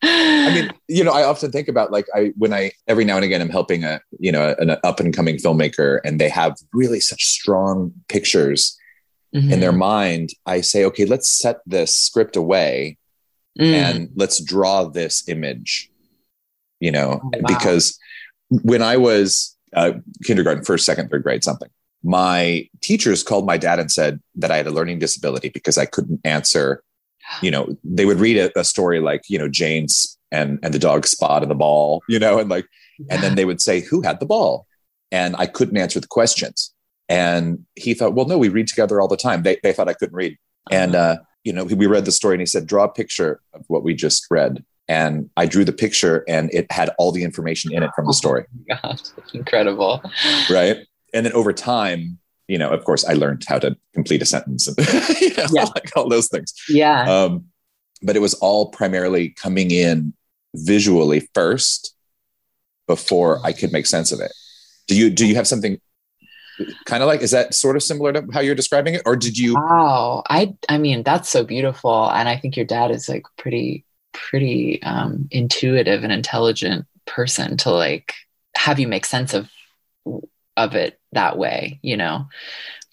I 0.03 0.55
mean, 0.55 0.71
you 0.89 1.05
know, 1.05 1.13
I 1.13 1.25
often 1.25 1.53
think 1.53 1.69
about 1.69 1.93
like 1.93 2.07
I 2.15 2.33
when 2.37 2.53
I 2.53 2.73
every 2.89 3.05
now 3.05 3.17
and 3.17 3.25
again 3.25 3.41
I'm 3.41 3.51
helping 3.51 3.85
a 3.85 4.01
you 4.19 4.33
know 4.33 4.55
an 4.59 4.77
up 4.83 5.01
and 5.01 5.15
coming 5.15 5.37
filmmaker 5.37 6.01
and 6.05 6.21
they 6.21 6.29
have 6.29 6.57
really 6.73 7.01
such 7.01 7.25
strong 7.25 7.93
pictures 8.09 8.77
mm-hmm. 9.35 9.53
in 9.53 9.61
their 9.61 9.73
mind. 9.73 10.31
I 10.47 10.61
say, 10.61 10.85
okay, 10.87 11.05
let's 11.05 11.29
set 11.29 11.61
this 11.67 11.97
script 11.97 12.37
away 12.37 12.99
mm. 13.59 13.73
and 13.73 14.09
let's 14.15 14.43
draw 14.43 14.85
this 14.85 15.29
image. 15.29 15.91
You 16.81 16.93
know, 16.93 17.21
oh, 17.23 17.31
wow. 17.33 17.41
because 17.47 17.99
when 18.51 18.83
I 18.83 18.97
was 18.97 19.57
uh, 19.75 19.93
kindergarten, 20.25 20.65
first, 20.65 20.87
second, 20.87 21.11
third 21.11 21.23
grade, 21.23 21.45
something, 21.45 21.69
my 22.03 22.69
teachers 22.81 23.23
called 23.23 23.47
my 23.47 23.59
dad 23.59 23.79
and 23.79 23.93
said 23.93 24.21
that 24.37 24.51
I 24.51 24.57
had 24.57 24.67
a 24.67 24.71
learning 24.71 24.99
disability 24.99 25.51
because 25.51 25.77
I 25.77 25.85
couldn't 25.85 26.21
answer 26.25 26.83
you 27.43 27.51
know, 27.51 27.77
they 27.85 28.05
would 28.05 28.19
read 28.19 28.37
a, 28.37 28.59
a, 28.59 28.65
story 28.65 29.01
like, 29.01 29.23
you 29.29 29.39
know, 29.39 29.49
Jane's 29.49 30.19
and 30.33 30.59
and 30.63 30.73
the 30.75 30.79
dog 30.79 31.07
spot 31.07 31.43
and 31.43 31.51
the 31.51 31.57
ball, 31.57 32.03
you 32.09 32.19
know, 32.19 32.39
and 32.39 32.49
like, 32.49 32.67
and 33.09 33.23
then 33.23 33.35
they 33.35 33.45
would 33.45 33.61
say, 33.61 33.81
"Who 33.81 34.03
had 34.03 34.21
the 34.21 34.27
ball?" 34.27 34.67
And 35.11 35.35
I 35.37 35.47
couldn't 35.47 35.77
answer 35.77 36.01
the 36.01 36.07
questions. 36.07 36.73
And 37.09 37.65
he 37.75 37.95
thought, 37.95 38.15
"Well, 38.15 38.27
no, 38.27 38.39
we 38.39 38.49
read 38.49 38.69
together 38.69 39.01
all 39.01 39.09
the 39.09 39.17
time." 39.17 39.43
They 39.43 39.59
they 39.63 39.73
thought 39.73 39.89
I 39.89 39.95
couldn't 39.95 40.15
read, 40.15 40.33
uh-huh. 40.71 40.77
and 40.77 40.95
uh, 40.95 41.17
you 41.45 41.53
know, 41.53 41.65
we 41.65 41.87
read 41.87 42.05
the 42.05 42.13
story, 42.13 42.35
and 42.35 42.43
he 42.43 42.47
said, 42.47 42.67
"Draw 42.67 42.85
a 42.85 42.89
picture 42.89 43.41
of 43.55 43.65
what 43.69 43.83
we 43.83 43.95
just 43.95 44.27
read." 44.31 44.65
And 44.89 45.31
I 45.37 45.47
drew 45.47 45.65
the 45.65 45.73
picture, 45.73 46.25
and 46.29 46.53
it 46.53 46.71
had 46.71 46.91
all 46.99 47.13
the 47.13 47.23
information 47.23 47.73
in 47.73 47.83
it 47.83 47.91
from 47.95 48.07
the 48.07 48.13
story. 48.13 48.45
Oh 48.73 48.77
God, 48.83 49.01
incredible! 49.33 50.03
Right, 50.51 50.79
and 51.15 51.27
then 51.27 51.33
over 51.33 51.53
time, 51.53 52.19
you 52.51 52.59
know, 52.59 52.71
of 52.71 52.85
course, 52.85 53.05
I 53.05 53.13
learned 53.13 53.45
how 53.47 53.61
to 53.61 53.77
complete 53.95 54.23
a 54.23 54.27
sentence 54.27 54.67
and 54.67 54.77
you 55.21 55.35
know, 55.37 55.47
yeah. 55.53 55.65
like 55.75 55.97
all 55.97 56.09
those 56.09 56.29
things. 56.29 56.53
Yeah. 56.69 57.09
Um, 57.09 57.45
but 58.03 58.17
it 58.17 58.21
was 58.21 58.35
all 58.35 58.71
primarily 58.71 59.29
coming 59.29 59.71
in 59.71 60.13
visually 60.55 61.29
first 61.33 61.95
before 62.89 63.39
I 63.45 63.53
could 63.53 63.71
make 63.71 63.87
sense 63.87 64.11
of 64.11 64.21
it. 64.21 64.33
Do 64.89 64.97
you 64.97 65.11
do 65.11 65.27
you 65.27 65.37
have 65.37 65.47
something 65.47 65.81
kind 66.87 67.03
of 67.03 67.07
like 67.07 67.23
is 67.23 67.31
that 67.31 67.55
sort 67.55 67.77
of 67.77 67.85
similar 67.85 68.13
to 68.13 68.27
how 68.33 68.41
you're 68.41 68.57
describing 68.57 68.95
it 68.95 69.03
or 69.07 69.15
did 69.15 69.39
you 69.39 69.55
Wow. 69.55 70.25
I 70.29 70.55
I 70.69 70.79
mean 70.79 71.05
that's 71.05 71.29
so 71.29 71.45
beautiful 71.45 72.11
and 72.11 72.29
I 72.29 72.37
think 72.37 72.57
your 72.57 72.67
dad 72.67 72.91
is 72.91 73.09
like 73.09 73.23
pretty 73.39 73.85
pretty 74.13 74.83
um 74.83 75.29
intuitive 75.31 76.03
and 76.03 76.13
intelligent 76.13 76.87
person 77.07 77.57
to 77.59 77.71
like 77.71 78.15
have 78.57 78.81
you 78.81 78.89
make 78.89 79.07
sense 79.07 79.35
of 79.35 79.49
of 80.57 80.75
it 80.75 81.00
that 81.13 81.39
way, 81.39 81.79
you 81.83 81.97
know. 81.97 82.29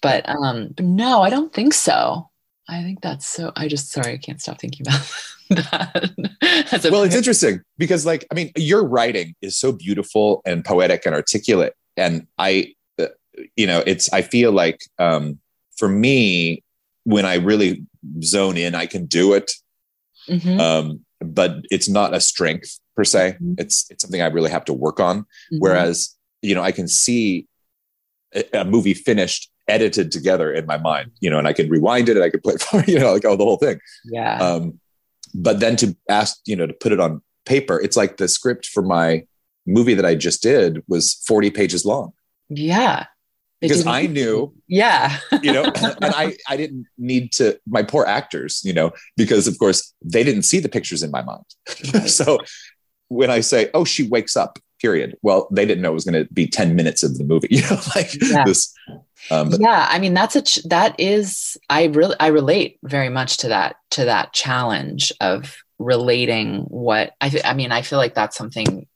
But 0.02 0.28
um 0.28 0.68
but 0.76 0.84
no, 0.84 1.22
I 1.22 1.30
don't 1.30 1.52
think 1.52 1.74
so. 1.74 2.30
I 2.68 2.82
think 2.82 3.00
that's 3.00 3.26
so 3.26 3.52
I 3.56 3.68
just 3.68 3.90
sorry, 3.90 4.12
I 4.12 4.18
can't 4.18 4.40
stop 4.40 4.60
thinking 4.60 4.86
about 4.86 5.12
that. 5.50 6.88
well, 6.90 7.02
it's 7.02 7.14
interesting 7.14 7.62
because 7.78 8.06
like 8.06 8.26
I 8.30 8.34
mean, 8.34 8.52
your 8.56 8.86
writing 8.86 9.34
is 9.42 9.56
so 9.56 9.72
beautiful 9.72 10.42
and 10.44 10.64
poetic 10.64 11.06
and 11.06 11.14
articulate 11.14 11.74
and 11.96 12.26
I 12.38 12.74
uh, 12.98 13.06
you 13.56 13.66
know, 13.66 13.82
it's 13.86 14.12
I 14.12 14.22
feel 14.22 14.52
like 14.52 14.80
um 14.98 15.38
for 15.76 15.88
me 15.88 16.62
when 17.04 17.24
I 17.24 17.36
really 17.36 17.86
zone 18.22 18.56
in, 18.56 18.74
I 18.74 18.86
can 18.86 19.06
do 19.06 19.32
it. 19.32 19.50
Mm-hmm. 20.28 20.60
Um, 20.60 21.00
but 21.20 21.56
it's 21.70 21.88
not 21.88 22.14
a 22.14 22.20
strength 22.20 22.78
per 22.94 23.04
se. 23.04 23.32
Mm-hmm. 23.34 23.54
It's 23.58 23.90
it's 23.90 24.02
something 24.02 24.20
I 24.20 24.26
really 24.26 24.50
have 24.50 24.64
to 24.66 24.74
work 24.74 25.00
on. 25.00 25.20
Mm-hmm. 25.20 25.58
Whereas, 25.58 26.16
you 26.42 26.54
know, 26.54 26.62
I 26.62 26.72
can 26.72 26.86
see 26.86 27.46
a, 28.52 28.64
movie 28.64 28.94
finished, 28.94 29.50
edited 29.66 30.10
together 30.12 30.52
in 30.52 30.66
my 30.66 30.78
mind, 30.78 31.10
you 31.20 31.30
know, 31.30 31.38
and 31.38 31.46
I 31.46 31.52
can 31.52 31.68
rewind 31.68 32.08
it 32.08 32.16
and 32.16 32.24
I 32.24 32.30
can 32.30 32.40
play 32.40 32.54
it 32.54 32.62
for, 32.62 32.82
you 32.84 32.98
know, 32.98 33.12
like 33.12 33.24
oh 33.24 33.36
the 33.36 33.44
whole 33.44 33.56
thing. 33.56 33.80
Yeah. 34.04 34.38
Um, 34.38 34.80
but 35.34 35.60
then 35.60 35.76
to 35.76 35.96
ask, 36.08 36.38
you 36.46 36.56
know, 36.56 36.66
to 36.66 36.72
put 36.72 36.92
it 36.92 37.00
on 37.00 37.22
paper, 37.44 37.80
it's 37.80 37.96
like 37.96 38.16
the 38.16 38.28
script 38.28 38.66
for 38.66 38.82
my 38.82 39.24
movie 39.66 39.94
that 39.94 40.06
I 40.06 40.14
just 40.14 40.42
did 40.42 40.82
was 40.88 41.14
40 41.26 41.50
pages 41.50 41.84
long. 41.84 42.12
Yeah 42.48 43.06
because 43.60 43.86
I 43.86 44.06
knew, 44.06 44.54
yeah, 44.68 45.18
you 45.42 45.52
know, 45.52 45.64
and 45.64 46.14
I 46.14 46.36
I 46.48 46.56
didn't 46.56 46.86
need 46.96 47.32
to 47.34 47.58
my 47.66 47.82
poor 47.82 48.04
actors, 48.06 48.62
you 48.64 48.72
know, 48.72 48.92
because 49.16 49.46
of 49.46 49.58
course 49.58 49.94
they 50.02 50.22
didn't 50.22 50.42
see 50.42 50.60
the 50.60 50.68
pictures 50.68 51.02
in 51.02 51.10
my 51.10 51.22
mind. 51.22 51.44
so 52.08 52.38
when 53.08 53.30
I 53.30 53.40
say, 53.40 53.70
"Oh, 53.74 53.84
she 53.84 54.06
wakes 54.06 54.36
up," 54.36 54.58
period. 54.80 55.16
Well, 55.22 55.48
they 55.50 55.66
didn't 55.66 55.82
know 55.82 55.90
it 55.90 55.94
was 55.94 56.04
going 56.04 56.24
to 56.24 56.32
be 56.32 56.46
ten 56.46 56.74
minutes 56.76 57.02
of 57.02 57.18
the 57.18 57.24
movie, 57.24 57.48
you 57.50 57.62
know, 57.62 57.80
like 57.94 58.14
yeah. 58.20 58.44
this. 58.44 58.72
Um, 59.30 59.50
but- 59.50 59.60
yeah, 59.60 59.86
I 59.90 59.98
mean 59.98 60.14
that's 60.14 60.36
a 60.36 60.42
ch- 60.42 60.62
that 60.64 60.98
is 60.98 61.56
I 61.68 61.84
really 61.86 62.16
I 62.20 62.28
relate 62.28 62.78
very 62.82 63.08
much 63.08 63.38
to 63.38 63.48
that 63.48 63.76
to 63.90 64.06
that 64.06 64.32
challenge 64.32 65.12
of 65.20 65.56
relating 65.78 66.62
what 66.62 67.12
I 67.20 67.28
th- 67.28 67.44
I 67.44 67.54
mean 67.54 67.72
I 67.72 67.82
feel 67.82 67.98
like 67.98 68.14
that's 68.14 68.36
something 68.36 68.86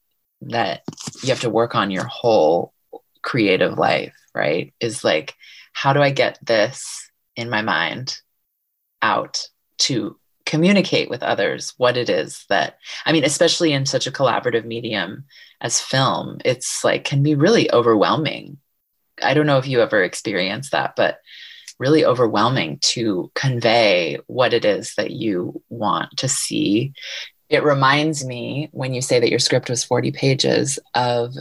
that 0.42 0.82
you 1.22 1.28
have 1.28 1.40
to 1.40 1.50
work 1.50 1.74
on 1.74 1.90
your 1.90 2.04
whole 2.04 2.72
creative 3.22 3.78
life 3.78 4.12
right? 4.34 4.72
Is 4.80 5.04
like, 5.04 5.34
how 5.72 5.92
do 5.92 6.00
I 6.00 6.10
get 6.10 6.38
this 6.42 7.10
in 7.36 7.50
my 7.50 7.62
mind 7.62 8.18
out 9.00 9.48
to 9.78 10.18
communicate 10.44 11.10
with 11.10 11.22
others 11.22 11.74
what 11.76 11.96
it 11.96 12.08
is 12.08 12.44
that, 12.48 12.78
I 13.04 13.12
mean, 13.12 13.24
especially 13.24 13.72
in 13.72 13.86
such 13.86 14.06
a 14.06 14.12
collaborative 14.12 14.64
medium 14.64 15.24
as 15.60 15.80
film, 15.80 16.38
it's 16.44 16.84
like, 16.84 17.04
can 17.04 17.22
be 17.22 17.34
really 17.34 17.72
overwhelming. 17.72 18.58
I 19.22 19.34
don't 19.34 19.46
know 19.46 19.58
if 19.58 19.66
you 19.66 19.80
ever 19.80 20.02
experienced 20.02 20.72
that, 20.72 20.94
but 20.96 21.18
really 21.78 22.04
overwhelming 22.04 22.78
to 22.80 23.30
convey 23.34 24.18
what 24.26 24.54
it 24.54 24.64
is 24.64 24.94
that 24.96 25.10
you 25.10 25.62
want 25.68 26.16
to 26.18 26.28
see. 26.28 26.92
It 27.48 27.64
reminds 27.64 28.24
me 28.24 28.68
when 28.72 28.94
you 28.94 29.02
say 29.02 29.20
that 29.20 29.30
your 29.30 29.38
script 29.38 29.68
was 29.68 29.84
40 29.84 30.12
pages 30.12 30.78
of 30.94 31.34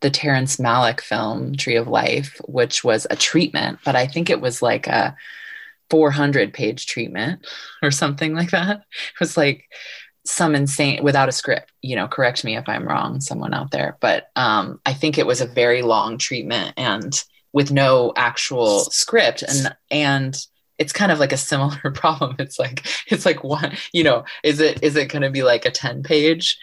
the 0.00 0.10
Terrence 0.10 0.56
Malick 0.56 1.00
film 1.00 1.54
Tree 1.54 1.76
of 1.76 1.88
Life, 1.88 2.40
which 2.46 2.84
was 2.84 3.06
a 3.08 3.16
treatment, 3.16 3.78
but 3.84 3.96
I 3.96 4.06
think 4.06 4.28
it 4.28 4.40
was 4.40 4.60
like 4.60 4.86
a 4.86 5.16
400 5.90 6.52
page 6.52 6.86
treatment 6.86 7.46
or 7.82 7.90
something 7.90 8.34
like 8.34 8.50
that. 8.50 8.78
It 8.78 9.20
was 9.20 9.36
like 9.36 9.64
some 10.26 10.54
insane 10.54 11.02
without 11.02 11.28
a 11.28 11.32
script, 11.32 11.70
you 11.82 11.96
know, 11.96 12.08
correct 12.08 12.44
me 12.44 12.56
if 12.56 12.68
I'm 12.68 12.88
wrong, 12.88 13.20
someone 13.20 13.52
out 13.52 13.70
there, 13.70 13.98
but 14.00 14.28
um, 14.36 14.80
I 14.86 14.94
think 14.94 15.18
it 15.18 15.26
was 15.26 15.40
a 15.40 15.46
very 15.46 15.82
long 15.82 16.16
treatment 16.18 16.72
and 16.76 17.22
with 17.52 17.70
no 17.70 18.12
actual 18.16 18.80
script 18.80 19.42
and 19.42 19.76
and 19.90 20.36
it's 20.76 20.92
kind 20.92 21.12
of 21.12 21.20
like 21.20 21.32
a 21.32 21.36
similar 21.36 21.90
problem. 21.94 22.36
It's 22.38 22.58
like 22.58 22.86
it's 23.06 23.26
like 23.26 23.44
one, 23.44 23.76
you 23.92 24.02
know, 24.02 24.24
is 24.42 24.60
it 24.60 24.82
is 24.82 24.96
it 24.96 25.10
going 25.10 25.22
to 25.22 25.30
be 25.30 25.42
like 25.42 25.64
a 25.64 25.70
10 25.70 26.02
page 26.02 26.58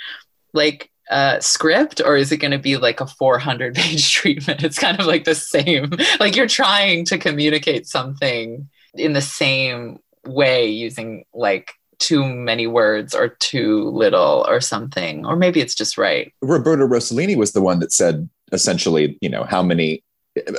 like 0.54 0.90
uh, 1.10 1.40
script 1.40 2.01
or 2.04 2.16
is 2.16 2.32
it 2.32 2.38
going 2.38 2.51
to 2.51 2.60
be 2.60 2.78
like 2.78 3.01
a 3.01 3.08
400 3.08 3.75
page 3.75 4.12
treatment? 4.13 4.63
It's 4.63 4.80
kind 4.80 5.00
of 5.00 5.06
like 5.06 5.24
the 5.24 5.36
same. 5.36 5.92
like 6.20 6.36
you're 6.36 6.48
trying 6.48 7.06
to 7.06 7.18
communicate 7.18 7.88
something 7.88 8.70
in 8.96 9.14
the 9.14 9.22
same 9.22 10.00
way 10.26 10.68
using 10.68 11.26
like 11.34 11.74
too 12.00 12.26
many 12.26 12.68
words 12.68 13.14
or 13.14 13.30
too 13.30 13.90
little 13.90 14.46
or 14.48 14.60
something 14.60 15.26
or 15.26 15.36
maybe 15.36 15.60
it's 15.60 15.76
just 15.76 15.98
right 15.98 16.34
roberto 16.42 16.86
rossellini 16.88 17.36
was 17.36 17.52
the 17.52 17.62
one 17.62 17.80
that 17.80 17.92
said 17.92 18.28
essentially 18.52 19.18
you 19.22 19.30
know 19.30 19.44
how 19.44 19.62
many 19.62 20.04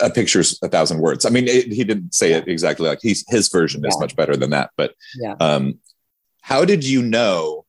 a 0.03 0.11
picture's 0.11 0.59
a 0.63 0.69
thousand 0.69 1.01
words 1.01 1.25
i 1.25 1.31
mean 1.31 1.49
it, 1.49 1.73
he 1.73 1.83
didn't 1.83 2.15
say 2.15 2.33
it 2.33 2.47
exactly 2.47 2.89
like 2.89 3.01
he's 3.03 3.25
his 3.29 3.49
version 3.49 3.83
yeah. 3.83 3.89
is 3.89 3.99
much 3.99 4.15
better 4.15 4.37
than 4.37 4.51
that 4.51 4.71
but 4.77 4.95
yeah. 5.17 5.35
um 5.41 5.79
how 6.43 6.65
did 6.65 6.85
you 6.85 7.03
know 7.03 7.65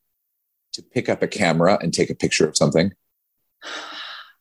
to 0.73 0.81
pick 0.81 1.07
up 1.07 1.21
a 1.21 1.27
camera 1.27 1.79
and 1.81 1.93
take 1.93 2.09
a 2.09 2.15
picture 2.15 2.47
of 2.47 2.57
something? 2.57 2.91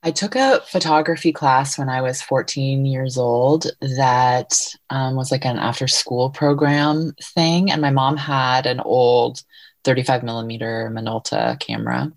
I 0.05 0.11
took 0.11 0.35
a 0.35 0.61
photography 0.67 1.33
class 1.33 1.79
when 1.79 1.89
I 1.89 2.03
was 2.03 2.21
14 2.23 2.85
years 2.85 3.17
old 3.17 3.67
that 3.81 4.53
um, 4.91 5.15
was 5.15 5.31
like 5.31 5.45
an 5.45 5.59
after 5.59 5.87
school 5.87 6.31
program 6.31 7.13
thing. 7.23 7.71
And 7.71 7.81
my 7.81 7.91
mom 7.91 8.17
had 8.17 8.67
an 8.67 8.81
old 8.81 9.43
35 9.85 10.25
millimeter 10.25 10.91
Minolta 10.93 11.59
camera. 11.61 12.13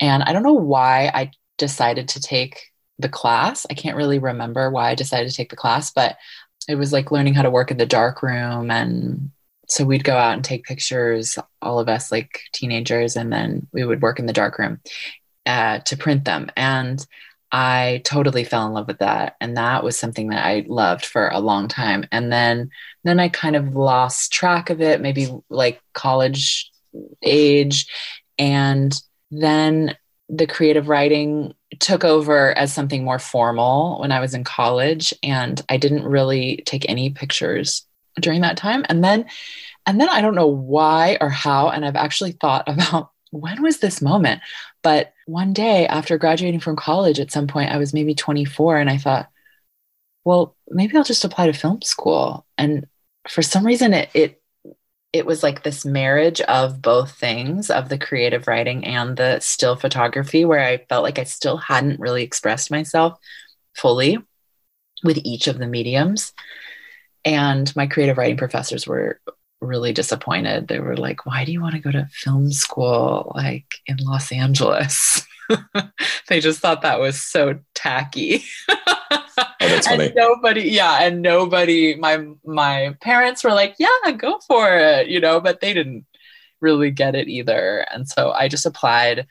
And 0.00 0.22
I 0.22 0.32
don't 0.32 0.44
know 0.44 0.54
why 0.54 1.10
I 1.12 1.30
decided 1.58 2.08
to 2.08 2.20
take 2.20 2.72
the 2.98 3.08
class. 3.08 3.66
I 3.70 3.74
can't 3.74 3.96
really 3.96 4.18
remember 4.18 4.70
why 4.70 4.90
I 4.90 4.94
decided 4.94 5.28
to 5.28 5.36
take 5.36 5.50
the 5.50 5.56
class, 5.56 5.92
but 5.92 6.16
it 6.68 6.76
was 6.76 6.92
like 6.92 7.10
learning 7.10 7.34
how 7.34 7.42
to 7.42 7.50
work 7.50 7.70
in 7.70 7.76
the 7.76 7.86
dark 7.86 8.22
room 8.22 8.70
and 8.70 9.30
so 9.68 9.84
we'd 9.84 10.04
go 10.04 10.16
out 10.16 10.34
and 10.34 10.44
take 10.44 10.64
pictures, 10.64 11.36
all 11.60 11.80
of 11.80 11.88
us 11.88 12.12
like 12.12 12.40
teenagers, 12.52 13.16
and 13.16 13.32
then 13.32 13.66
we 13.72 13.84
would 13.84 14.00
work 14.00 14.20
in 14.20 14.26
the 14.26 14.32
darkroom 14.32 14.80
uh, 15.46 15.78
to 15.80 15.96
print 15.96 16.24
them. 16.24 16.50
And 16.56 17.04
I 17.52 18.02
totally 18.04 18.44
fell 18.44 18.66
in 18.66 18.72
love 18.72 18.88
with 18.88 18.98
that, 18.98 19.36
and 19.40 19.56
that 19.56 19.84
was 19.84 19.96
something 19.96 20.28
that 20.28 20.44
I 20.44 20.64
loved 20.66 21.06
for 21.06 21.28
a 21.28 21.40
long 21.40 21.68
time. 21.68 22.04
And 22.10 22.32
then, 22.32 22.70
then 23.04 23.20
I 23.20 23.28
kind 23.28 23.56
of 23.56 23.76
lost 23.76 24.32
track 24.32 24.68
of 24.68 24.80
it, 24.80 25.00
maybe 25.00 25.28
like 25.48 25.80
college 25.94 26.70
age, 27.22 27.86
and 28.38 29.00
then 29.30 29.96
the 30.28 30.46
creative 30.46 30.88
writing 30.88 31.54
took 31.78 32.04
over 32.04 32.56
as 32.58 32.72
something 32.72 33.04
more 33.04 33.18
formal 33.18 34.00
when 34.00 34.10
I 34.12 34.20
was 34.20 34.34
in 34.34 34.44
college, 34.44 35.14
and 35.22 35.60
I 35.68 35.76
didn't 35.76 36.04
really 36.04 36.62
take 36.66 36.88
any 36.88 37.10
pictures 37.10 37.86
during 38.20 38.40
that 38.40 38.56
time. 38.56 38.84
And 38.88 39.04
then, 39.04 39.26
and 39.86 40.00
then 40.00 40.08
I 40.08 40.20
don't 40.20 40.34
know 40.34 40.46
why 40.46 41.18
or 41.20 41.28
how. 41.28 41.68
And 41.68 41.84
I've 41.84 41.96
actually 41.96 42.32
thought 42.32 42.64
about 42.68 43.10
when 43.30 43.62
was 43.62 43.78
this 43.78 44.00
moment? 44.00 44.40
But 44.82 45.12
one 45.26 45.52
day 45.52 45.86
after 45.86 46.18
graduating 46.18 46.60
from 46.60 46.76
college, 46.76 47.18
at 47.20 47.32
some 47.32 47.46
point, 47.46 47.70
I 47.70 47.78
was 47.78 47.92
maybe 47.92 48.14
24, 48.14 48.78
and 48.78 48.90
I 48.90 48.98
thought, 48.98 49.28
well, 50.24 50.56
maybe 50.68 50.96
I'll 50.96 51.04
just 51.04 51.24
apply 51.24 51.46
to 51.46 51.52
film 51.52 51.82
school. 51.82 52.46
And 52.58 52.86
for 53.28 53.42
some 53.42 53.66
reason, 53.66 53.94
it, 53.94 54.10
it 54.14 54.42
it 55.12 55.24
was 55.24 55.42
like 55.42 55.62
this 55.62 55.84
marriage 55.84 56.42
of 56.42 56.82
both 56.82 57.12
things 57.12 57.70
of 57.70 57.88
the 57.88 57.96
creative 57.96 58.46
writing 58.46 58.84
and 58.84 59.16
the 59.16 59.40
still 59.40 59.74
photography 59.74 60.44
where 60.44 60.60
i 60.60 60.76
felt 60.88 61.02
like 61.04 61.18
i 61.18 61.24
still 61.24 61.56
hadn't 61.56 62.00
really 62.00 62.22
expressed 62.22 62.70
myself 62.70 63.18
fully 63.74 64.18
with 65.04 65.18
each 65.24 65.46
of 65.46 65.58
the 65.58 65.66
mediums 65.66 66.34
and 67.24 67.74
my 67.74 67.86
creative 67.86 68.18
writing 68.18 68.36
professors 68.36 68.86
were 68.86 69.20
really 69.60 69.92
disappointed. 69.92 70.68
They 70.68 70.80
were 70.80 70.96
like, 70.96 71.26
why 71.26 71.44
do 71.44 71.52
you 71.52 71.60
want 71.60 71.74
to 71.74 71.80
go 71.80 71.90
to 71.90 72.08
film 72.12 72.52
school 72.52 73.32
like 73.34 73.66
in 73.86 73.96
Los 73.98 74.32
Angeles? 74.32 75.26
they 76.28 76.40
just 76.40 76.60
thought 76.60 76.82
that 76.82 77.00
was 77.00 77.20
so 77.20 77.58
tacky. 77.74 78.44
oh, 78.68 79.24
that's 79.60 79.86
funny. 79.88 80.06
And 80.06 80.14
nobody, 80.14 80.62
yeah, 80.62 81.02
and 81.02 81.22
nobody, 81.22 81.94
my 81.94 82.26
my 82.44 82.94
parents 83.00 83.44
were 83.44 83.52
like, 83.52 83.76
yeah, 83.78 84.10
go 84.16 84.38
for 84.46 84.76
it, 84.76 85.08
you 85.08 85.20
know, 85.20 85.40
but 85.40 85.60
they 85.60 85.72
didn't 85.72 86.06
really 86.60 86.90
get 86.90 87.14
it 87.14 87.28
either. 87.28 87.86
And 87.92 88.08
so 88.08 88.32
I 88.32 88.48
just 88.48 88.66
applied 88.66 89.26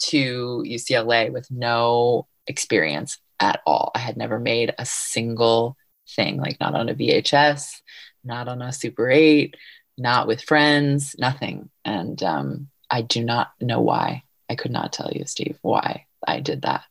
to 0.00 0.64
UCLA 0.66 1.32
with 1.32 1.50
no 1.50 2.26
experience 2.46 3.18
at 3.40 3.60
all. 3.66 3.90
I 3.94 3.98
had 3.98 4.16
never 4.16 4.38
made 4.38 4.74
a 4.78 4.86
single 4.86 5.76
thing, 6.08 6.38
like 6.38 6.58
not 6.60 6.74
on 6.74 6.88
a 6.88 6.94
VHS, 6.94 7.80
not 8.28 8.46
on 8.46 8.62
a 8.62 8.72
Super 8.72 9.10
8, 9.10 9.56
not 9.98 10.28
with 10.28 10.42
friends, 10.42 11.16
nothing. 11.18 11.70
And 11.84 12.22
um, 12.22 12.68
I 12.88 13.02
do 13.02 13.24
not 13.24 13.52
know 13.60 13.80
why. 13.80 14.22
I 14.48 14.54
could 14.54 14.70
not 14.70 14.92
tell 14.92 15.10
you, 15.12 15.24
Steve, 15.26 15.58
why 15.62 16.06
I 16.26 16.40
did 16.40 16.62
that. 16.62 16.84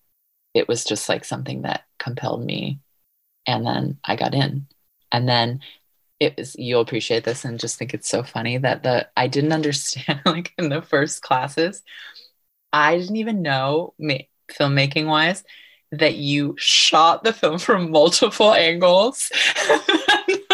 It 0.54 0.68
was 0.68 0.84
just 0.84 1.08
like 1.08 1.24
something 1.24 1.62
that 1.62 1.84
compelled 1.98 2.46
me. 2.46 2.80
And 3.46 3.66
then 3.66 3.98
I 4.04 4.16
got 4.16 4.34
in. 4.34 4.68
And 5.12 5.28
then 5.28 5.62
it 6.20 6.36
was, 6.38 6.56
you'll 6.58 6.82
appreciate 6.82 7.24
this 7.24 7.46
and 7.46 7.60
just 7.60 7.78
think 7.78 7.94
it's 7.94 8.10
so 8.10 8.24
funny 8.24 8.58
that 8.58 8.84
the, 8.84 9.08
I 9.16 9.28
didn't 9.28 9.54
understand, 9.54 10.22
like 10.26 10.54
in 10.58 10.70
the 10.70 10.82
first 10.82 11.22
classes, 11.22 11.82
I 12.74 12.98
didn't 12.98 13.16
even 13.16 13.42
know 13.42 13.94
me, 13.98 14.30
filmmaking 14.52 15.08
wise 15.08 15.44
that 15.92 16.16
you 16.16 16.56
shot 16.58 17.24
the 17.24 17.32
film 17.32 17.58
from 17.58 17.92
multiple 17.92 18.54
angles 18.54 19.32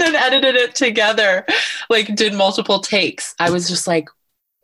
and 0.00 0.14
then 0.14 0.22
edited 0.22 0.56
it 0.56 0.74
together, 0.74 1.44
like 1.88 2.14
did 2.14 2.34
multiple 2.34 2.80
takes. 2.80 3.34
I 3.38 3.50
was 3.50 3.68
just 3.68 3.86
like, 3.86 4.08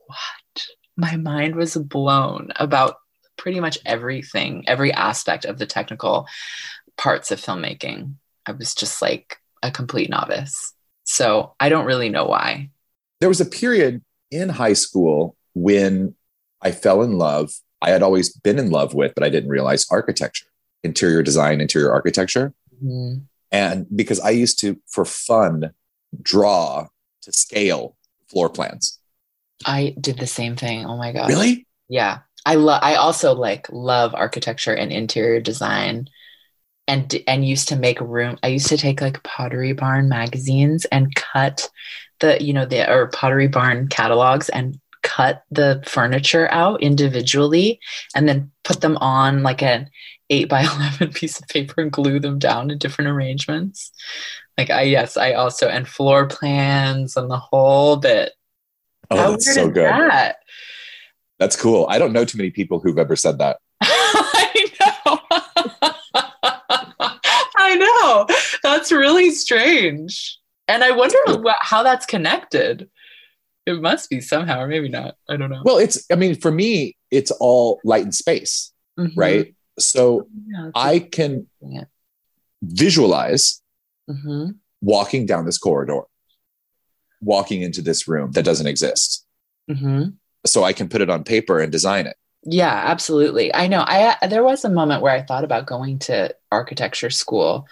what? 0.07 0.67
My 0.97 1.17
mind 1.17 1.57
was 1.57 1.77
blown 1.77 2.53
about 2.57 2.97
pretty 3.37 3.61
much 3.61 3.79
everything, 3.85 4.65
every 4.67 4.93
aspect 4.93 5.45
of 5.45 5.59
the 5.59 5.67
technical 5.67 6.27
parts 6.97 7.31
of 7.31 7.41
filmmaking. 7.41 8.15
I 8.47 8.53
was 8.53 8.75
just 8.75 9.03
like 9.03 9.39
a 9.63 9.71
complete 9.71 10.09
novice. 10.09 10.73
So 11.05 11.55
I 11.61 11.69
don't 11.69 11.85
really 11.85 12.09
know 12.09 12.25
why. 12.25 12.71
There 13.21 13.29
was 13.29 13.41
a 13.41 13.47
period 13.47 14.03
in 14.31 14.49
high 14.49 14.73
school 14.73 15.37
when 15.55 16.15
I 16.63 16.73
fell 16.73 17.03
in 17.03 17.19
love. 17.19 17.53
I 17.83 17.91
had 17.91 18.03
always 18.03 18.33
been 18.33 18.59
in 18.59 18.71
love 18.71 18.95
with, 18.95 19.15
but 19.15 19.23
I 19.23 19.29
didn't 19.29 19.51
realize 19.51 19.87
architecture, 19.91 20.47
interior 20.83 21.23
design, 21.23 21.61
interior 21.61 21.93
architecture. 21.93 22.55
Mm-hmm. 22.83 23.25
And 23.51 23.87
because 23.95 24.21
I 24.21 24.31
used 24.31 24.61
to, 24.61 24.81
for 24.87 25.05
fun, 25.05 25.73
draw 26.21 26.89
to 27.23 27.33
scale 27.33 27.97
floor 28.29 28.49
plans. 28.49 28.99
I 29.65 29.95
did 30.01 30.19
the 30.19 30.27
same 30.27 30.57
thing. 30.57 30.85
Oh 30.85 30.97
my 30.97 31.13
God. 31.13 31.29
Really? 31.29 31.67
Yeah. 31.89 32.21
I 32.45 32.57
love, 32.57 32.81
I 32.83 32.97
also 32.97 33.35
like 33.35 33.67
love 33.71 34.15
architecture 34.15 34.75
and 34.75 34.93
interior 34.93 35.41
design 35.41 36.09
and 36.89 37.17
and 37.27 37.47
used 37.47 37.69
to 37.69 37.77
make 37.77 38.01
room 38.01 38.39
i 38.43 38.49
used 38.49 38.69
to 38.69 38.77
take 38.77 39.01
like 39.01 39.23
pottery 39.23 39.73
barn 39.73 40.09
magazines 40.09 40.85
and 40.87 41.15
cut 41.15 41.69
the 42.21 42.43
you 42.43 42.53
know 42.53 42.65
the 42.65 42.89
or 42.91 43.09
pottery 43.09 43.49
barn 43.49 43.89
catalogs 43.89 44.49
and 44.51 44.79
cut 45.03 45.45
the 45.51 45.83
furniture 45.87 46.49
out 46.51 46.83
individually 46.83 47.79
and 48.15 48.29
then 48.29 48.51
put 48.65 48.81
them 48.81 48.97
on 48.99 49.43
like 49.43 49.63
an 49.63 49.89
8 50.31 50.49
by 50.49 50.63
11 50.99 51.13
piece 51.13 51.39
of 51.41 51.49
paper 51.49 51.81
and 51.81 51.93
glue 51.93 52.21
them 52.21 52.39
down 52.39 52.71
in 52.71 52.79
different 52.79 53.11
arrangements 53.11 53.93
like 54.59 54.71
i 54.71 54.83
yes 54.83 55.17
i 55.17 55.33
also 55.33 55.69
and 55.69 55.89
floor 55.89 56.27
plans 56.27 57.17
and 57.17 57.31
the 57.31 57.39
whole 57.39 57.97
bit 57.97 58.33
oh 59.11 59.17
How 59.17 59.31
that's 59.31 59.55
so 59.55 59.69
good 59.69 59.85
that? 59.85 60.37
that's 61.39 61.57
cool 61.57 61.87
i 61.89 61.99
don't 61.99 62.13
know 62.13 62.25
too 62.25 62.39
many 62.39 62.51
people 62.51 62.81
who've 62.81 62.99
ever 62.99 63.17
said 63.17 63.39
that 63.39 63.59
i 63.83 64.71
know 64.81 65.19
i 67.57 67.77
know 67.77 68.27
that's 68.63 68.91
really 68.93 69.31
strange 69.31 70.39
and 70.69 70.83
i 70.83 70.91
wonder 70.91 71.17
how 71.61 71.83
that's 71.83 72.07
connected 72.07 72.89
it 73.67 73.83
must 73.83 74.09
be 74.09 74.21
somehow, 74.21 74.61
or 74.61 74.69
maybe 74.69 74.89
not. 74.89 75.17
I 75.29 75.37
don't 75.37 75.51
know. 75.51 75.63
Well, 75.65 75.79
it's, 75.79 76.07
I 76.11 76.15
mean, 76.15 76.37
for 76.37 76.53
me, 76.53 76.97
it's 77.11 77.33
all 77.33 77.81
light 77.85 78.05
and 78.05 78.15
space, 78.15 78.73
mm-hmm. 78.99 79.19
right? 79.19 79.56
So 79.79 80.29
yeah, 80.47 80.71
I 80.75 80.99
can 81.01 81.47
yeah. 81.61 81.85
visualize 82.63 83.63
mm-hmm. 84.09 84.53
walking 84.81 85.27
down 85.27 85.45
this 85.45 85.59
corridor, 85.59 86.03
walking 87.21 87.63
into 87.63 87.83
this 87.83 88.09
room 88.09 88.33
that 88.33 88.45
doesn't 88.45 88.67
exist. 88.67 89.25
Mm-hmm. 89.71 90.11
So 90.47 90.65
I 90.65 90.73
can 90.73 90.89
put 90.89 91.01
it 91.01 91.11
on 91.11 91.25
paper 91.25 91.61
and 91.61 91.73
design 91.73 92.07
it. 92.07 92.17
Yeah, 92.45 92.73
absolutely. 92.73 93.53
I 93.53 93.67
know. 93.67 93.85
I 93.85 94.17
there 94.29 94.45
was 94.45 94.65
a 94.65 94.71
moment 94.71 95.03
where 95.03 95.13
I 95.13 95.23
thought 95.23 95.45
about 95.45 95.67
going 95.67 95.99
to 96.01 96.35
architecture 96.53 97.11
school, 97.11 97.67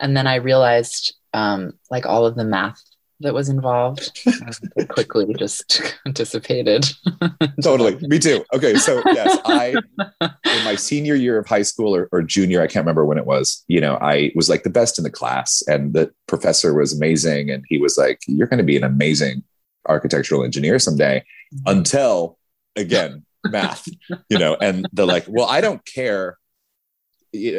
and 0.00 0.16
then 0.16 0.28
I 0.28 0.36
realized 0.36 1.14
um, 1.34 1.72
like 1.90 2.06
all 2.06 2.26
of 2.26 2.36
the 2.36 2.44
math 2.44 2.82
that 3.20 3.34
was 3.34 3.48
involved. 3.48 4.18
Quickly 4.88 5.34
just 5.34 5.94
anticipated 6.06 6.86
totally. 7.62 7.96
Me 8.00 8.18
too. 8.18 8.44
Okay 8.52 8.74
so 8.74 9.02
yes 9.06 9.38
i 9.44 9.74
in 10.20 10.64
my 10.64 10.74
senior 10.74 11.14
year 11.14 11.38
of 11.38 11.46
high 11.46 11.62
school 11.62 11.94
or, 11.94 12.08
or, 12.12 12.22
junior 12.22 12.60
i 12.60 12.66
can't 12.66 12.84
remember 12.84 13.04
when 13.04 13.18
it 13.18 13.26
was 13.26 13.64
you 13.68 13.80
know 13.80 13.96
i 14.00 14.30
was 14.34 14.48
like 14.48 14.62
the 14.62 14.70
best 14.70 14.98
in 14.98 15.04
the 15.04 15.10
class 15.10 15.62
and 15.66 15.92
the 15.94 16.10
professor 16.26 16.74
was 16.74 16.94
amazing 16.96 17.50
and 17.50 17.64
he 17.68 17.78
was 17.78 17.96
like 17.96 18.20
you're 18.26 18.46
going 18.46 18.58
to 18.58 18.64
be 18.64 18.76
an 18.76 18.84
amazing 18.84 19.42
architectural 19.88 20.44
engineer 20.44 20.78
someday 20.78 21.24
mm-hmm. 21.54 21.76
until 21.78 22.38
again 22.76 23.24
math 23.46 23.88
you 24.28 24.38
know 24.38 24.56
and 24.60 24.86
they're 24.92 25.06
like 25.06 25.24
well 25.28 25.48
i 25.48 25.60
don't 25.60 25.84
care 25.86 26.38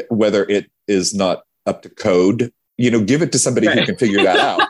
whether 0.10 0.44
it 0.46 0.70
is 0.88 1.14
not 1.14 1.42
up 1.66 1.82
to 1.82 1.90
code 1.90 2.54
you 2.82 2.92
know 2.92 3.02
give 3.02 3.22
it 3.22 3.32
to 3.32 3.40
somebody 3.40 3.68
right. 3.68 3.80
who 3.80 3.86
can 3.86 3.98
figure 3.98 4.24
that 4.24 4.38
out. 4.38 4.68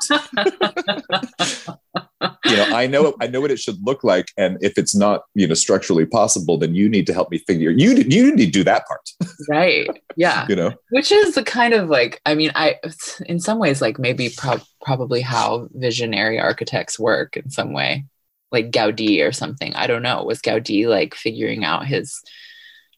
You 2.46 2.56
know 2.56 2.66
i 2.76 2.86
know 2.86 3.16
i 3.20 3.28
know 3.28 3.42
what 3.42 3.50
it 3.50 3.60
should 3.60 3.78
look 3.82 4.04
like 4.04 4.28
and 4.38 4.58
if 4.62 4.78
it's 4.78 4.94
not 4.94 5.24
you 5.34 5.48
know 5.48 5.54
structurally 5.54 6.06
possible 6.06 6.58
then 6.58 6.76
you 6.76 6.88
need 6.88 7.08
to 7.08 7.14
help 7.14 7.32
me 7.32 7.40
figure 7.40 7.72
you 7.72 7.94
you 7.94 8.36
need 8.36 8.46
to 8.46 8.52
do 8.52 8.64
that 8.64 8.86
part. 8.88 9.10
Right. 9.50 9.90
Yeah. 10.16 10.46
You 10.48 10.56
know? 10.56 10.74
Which 10.92 11.12
is 11.12 11.34
the 11.34 11.44
kind 11.44 11.74
of 11.74 11.90
like 11.90 12.22
i 12.26 12.36
mean 12.36 12.52
i 12.54 12.76
in 13.26 13.40
some 13.40 13.58
ways 13.58 13.82
like 13.82 13.98
maybe 13.98 14.30
pro- 14.30 14.62
probably 14.84 15.22
how 15.22 15.68
visionary 15.72 16.40
architects 16.40 17.00
work 17.00 17.38
in 17.38 17.50
some 17.50 17.74
way. 17.74 18.06
Like 18.52 18.72
gaudi 18.72 19.26
or 19.26 19.32
something. 19.32 19.74
I 19.76 19.88
don't 19.88 20.04
know. 20.04 20.24
Was 20.24 20.42
gaudi 20.42 20.88
like 20.88 21.16
figuring 21.16 21.64
out 21.64 21.88
his 21.88 22.22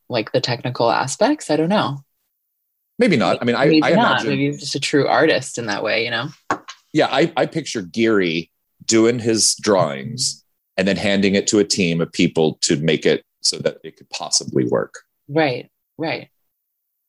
like 0.09 0.31
the 0.31 0.41
technical 0.41 0.91
aspects? 0.91 1.49
I 1.49 1.55
don't 1.55 1.69
know 1.69 2.03
Maybe 2.99 3.17
not. 3.17 3.39
I 3.41 3.45
mean, 3.45 3.55
I, 3.55 3.65
maybe 3.65 3.83
I 3.83 3.91
not. 3.91 4.11
Imagine, 4.21 4.29
maybe 4.29 4.45
he's 4.47 4.59
just 4.59 4.75
a 4.75 4.79
true 4.79 5.07
artist 5.07 5.57
in 5.57 5.65
that 5.65 5.83
way, 5.83 6.05
you 6.05 6.11
know? 6.11 6.29
Yeah, 6.93 7.07
I, 7.11 7.33
I 7.35 7.45
picture 7.47 7.81
Gehry 7.81 8.49
doing 8.85 9.19
his 9.19 9.55
drawings 9.55 10.43
and 10.77 10.87
then 10.87 10.97
handing 10.97 11.35
it 11.35 11.47
to 11.47 11.59
a 11.59 11.63
team 11.63 12.01
of 12.01 12.11
people 12.11 12.59
to 12.61 12.77
make 12.77 13.05
it 13.05 13.23
so 13.41 13.57
that 13.57 13.77
it 13.83 13.97
could 13.97 14.09
possibly 14.09 14.65
work. 14.65 14.99
Right, 15.27 15.71
right. 15.97 16.29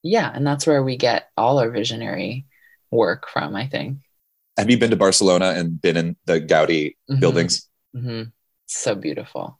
Yeah, 0.02 0.30
and 0.32 0.46
that's 0.46 0.66
where 0.66 0.82
we 0.82 0.96
get 0.96 1.30
all 1.36 1.58
our 1.58 1.70
visionary 1.70 2.46
work 2.90 3.28
from, 3.28 3.56
I 3.56 3.66
think. 3.66 3.98
Have 4.56 4.70
you 4.70 4.78
been 4.78 4.90
to 4.90 4.96
Barcelona 4.96 5.54
and 5.56 5.80
been 5.80 5.96
in 5.96 6.16
the 6.26 6.40
Gaudi 6.40 6.96
mm-hmm. 7.10 7.20
buildings? 7.20 7.68
Mm-hmm. 7.96 8.30
So 8.66 8.94
beautiful. 8.94 9.58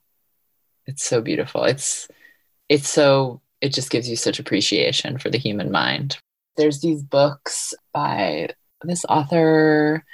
It's 0.85 1.03
so 1.03 1.21
beautiful. 1.21 1.63
It's 1.63 2.07
it's 2.69 2.87
so 2.87 3.41
it 3.65 3.73
just 3.73 3.89
gives 3.89 4.09
you 4.09 4.15
such 4.15 4.39
appreciation 4.39 5.17
for 5.17 5.29
the 5.29 5.37
human 5.37 5.71
mind. 5.71 6.17
There's 6.57 6.81
these 6.81 7.03
books 7.03 7.73
by 7.93 8.49
this 8.83 9.03
author. 9.09 10.05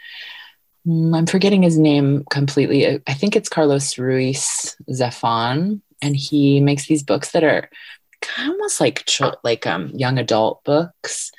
Mm, 0.87 1.15
I'm 1.15 1.25
forgetting 1.27 1.61
his 1.61 1.77
name 1.77 2.23
completely. 2.31 3.01
I 3.07 3.13
think 3.13 3.35
it's 3.35 3.49
Carlos 3.49 3.97
Ruiz 3.97 4.75
Zafon, 4.89 5.81
and 6.01 6.15
he 6.15 6.59
makes 6.59 6.87
these 6.87 7.03
books 7.03 7.31
that 7.31 7.43
are 7.43 7.69
almost 8.39 8.79
like 8.79 9.07
like 9.43 9.67
um, 9.67 9.89
young 9.89 10.17
adult 10.17 10.63
books. 10.63 11.31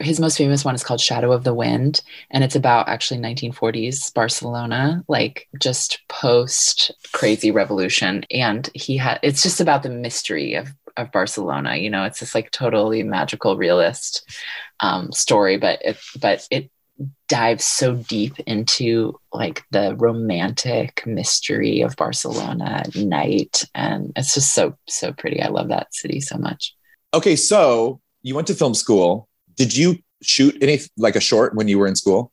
His 0.00 0.20
most 0.20 0.38
famous 0.38 0.64
one 0.64 0.74
is 0.74 0.84
called 0.84 1.00
Shadow 1.00 1.32
of 1.32 1.44
the 1.44 1.54
Wind, 1.54 2.02
and 2.30 2.44
it's 2.44 2.54
about 2.54 2.88
actually 2.88 3.20
1940s 3.20 4.14
Barcelona, 4.14 5.04
like 5.08 5.48
just 5.60 6.00
post 6.08 6.92
crazy 7.12 7.50
revolution. 7.50 8.24
And 8.30 8.70
he 8.74 8.96
had 8.96 9.18
it's 9.22 9.42
just 9.42 9.60
about 9.60 9.82
the 9.82 9.90
mystery 9.90 10.54
of 10.54 10.68
of 10.98 11.12
Barcelona. 11.12 11.76
You 11.76 11.90
know, 11.90 12.04
it's 12.04 12.20
this 12.20 12.34
like 12.34 12.50
totally 12.50 13.02
magical 13.02 13.56
realist 13.56 14.28
um, 14.80 15.10
story, 15.12 15.56
but 15.56 15.80
it 15.82 15.98
but 16.20 16.46
it 16.50 16.70
dives 17.28 17.64
so 17.64 17.94
deep 17.94 18.38
into 18.40 19.18
like 19.32 19.62
the 19.70 19.94
romantic 19.96 21.06
mystery 21.06 21.80
of 21.80 21.96
Barcelona 21.96 22.82
at 22.84 22.96
night, 22.96 23.64
and 23.74 24.12
it's 24.16 24.34
just 24.34 24.54
so 24.54 24.76
so 24.88 25.12
pretty. 25.12 25.40
I 25.40 25.48
love 25.48 25.68
that 25.68 25.94
city 25.94 26.20
so 26.20 26.36
much. 26.36 26.74
Okay, 27.14 27.36
so 27.36 28.00
you 28.22 28.34
went 28.34 28.48
to 28.48 28.54
film 28.54 28.74
school. 28.74 29.27
Did 29.58 29.76
you 29.76 29.98
shoot 30.22 30.56
any 30.62 30.80
like 30.96 31.16
a 31.16 31.20
short 31.20 31.54
when 31.54 31.68
you 31.68 31.78
were 31.78 31.86
in 31.86 31.96
school? 31.96 32.32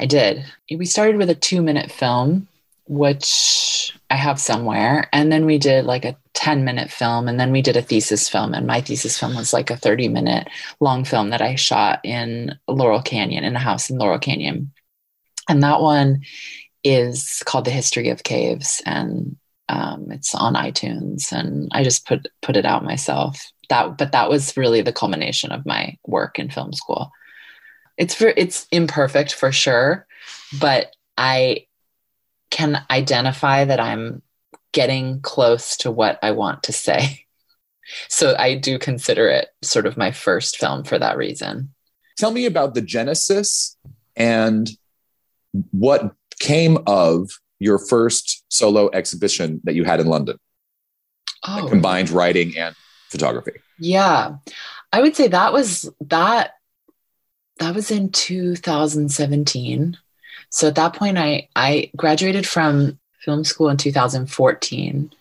I 0.00 0.06
did. 0.06 0.44
We 0.70 0.86
started 0.86 1.16
with 1.16 1.28
a 1.30 1.34
two 1.34 1.62
minute 1.62 1.90
film, 1.90 2.48
which 2.86 3.94
I 4.10 4.16
have 4.16 4.40
somewhere. 4.40 5.08
And 5.12 5.30
then 5.30 5.44
we 5.44 5.58
did 5.58 5.84
like 5.84 6.04
a 6.04 6.16
10 6.34 6.64
minute 6.64 6.90
film 6.90 7.28
and 7.28 7.38
then 7.38 7.52
we 7.52 7.62
did 7.62 7.76
a 7.76 7.82
thesis 7.82 8.28
film 8.28 8.54
and 8.54 8.66
my 8.66 8.80
thesis 8.80 9.18
film 9.18 9.34
was 9.34 9.52
like 9.52 9.70
a 9.70 9.76
30 9.76 10.08
minute 10.08 10.48
long 10.80 11.04
film 11.04 11.30
that 11.30 11.42
i 11.42 11.54
shot 11.54 12.00
in 12.04 12.58
laurel 12.66 13.02
canyon 13.02 13.44
in 13.44 13.54
a 13.54 13.60
house 13.60 13.90
in 13.90 13.98
laurel 13.98 14.18
canyon 14.18 14.72
and 15.48 15.62
that 15.62 15.80
one 15.80 16.22
is 16.82 17.42
called 17.44 17.64
the 17.64 17.70
history 17.70 18.08
of 18.08 18.24
caves 18.24 18.82
and 18.86 19.36
um, 19.68 20.10
it's 20.10 20.34
on 20.34 20.54
itunes 20.54 21.32
and 21.32 21.68
i 21.72 21.84
just 21.84 22.06
put 22.06 22.26
put 22.40 22.56
it 22.56 22.64
out 22.64 22.82
myself 22.82 23.52
that 23.72 23.98
but 23.98 24.12
that 24.12 24.28
was 24.28 24.56
really 24.56 24.82
the 24.82 24.92
culmination 24.92 25.50
of 25.50 25.66
my 25.66 25.96
work 26.06 26.38
in 26.38 26.50
film 26.50 26.72
school 26.72 27.10
it's 27.96 28.14
for 28.14 28.32
it's 28.36 28.66
imperfect 28.70 29.34
for 29.34 29.50
sure 29.50 30.06
but 30.60 30.94
i 31.16 31.66
can 32.50 32.84
identify 32.90 33.64
that 33.64 33.80
i'm 33.80 34.22
getting 34.72 35.20
close 35.20 35.76
to 35.76 35.90
what 35.90 36.18
I 36.22 36.32
want 36.32 36.64
to 36.64 36.72
say. 36.72 37.20
So 38.08 38.36
I 38.38 38.54
do 38.54 38.78
consider 38.78 39.28
it 39.28 39.48
sort 39.60 39.86
of 39.86 39.96
my 39.96 40.12
first 40.12 40.56
film 40.56 40.84
for 40.84 41.00
that 41.00 41.16
reason. 41.16 41.74
Tell 42.16 42.30
me 42.30 42.46
about 42.46 42.74
the 42.74 42.80
genesis 42.80 43.76
and 44.14 44.70
what 45.72 46.14
came 46.38 46.78
of 46.86 47.28
your 47.58 47.80
first 47.80 48.44
solo 48.48 48.88
exhibition 48.92 49.60
that 49.64 49.74
you 49.74 49.82
had 49.82 49.98
in 49.98 50.06
London. 50.06 50.38
Oh. 51.44 51.66
combined 51.68 52.10
writing 52.10 52.56
and 52.56 52.76
photography? 53.12 53.60
Yeah. 53.78 54.36
I 54.92 55.00
would 55.00 55.16
say 55.16 55.28
that 55.28 55.52
was 55.52 55.90
that 56.00 56.56
that 57.58 57.74
was 57.74 57.90
in 57.90 58.10
2017. 58.10 59.96
So 60.50 60.68
at 60.68 60.74
that 60.74 60.94
point 60.94 61.18
I 61.18 61.48
I 61.54 61.90
graduated 61.96 62.46
from 62.46 62.98
film 63.20 63.44
school 63.44 63.68
in 63.68 63.76
2014. 63.76 65.12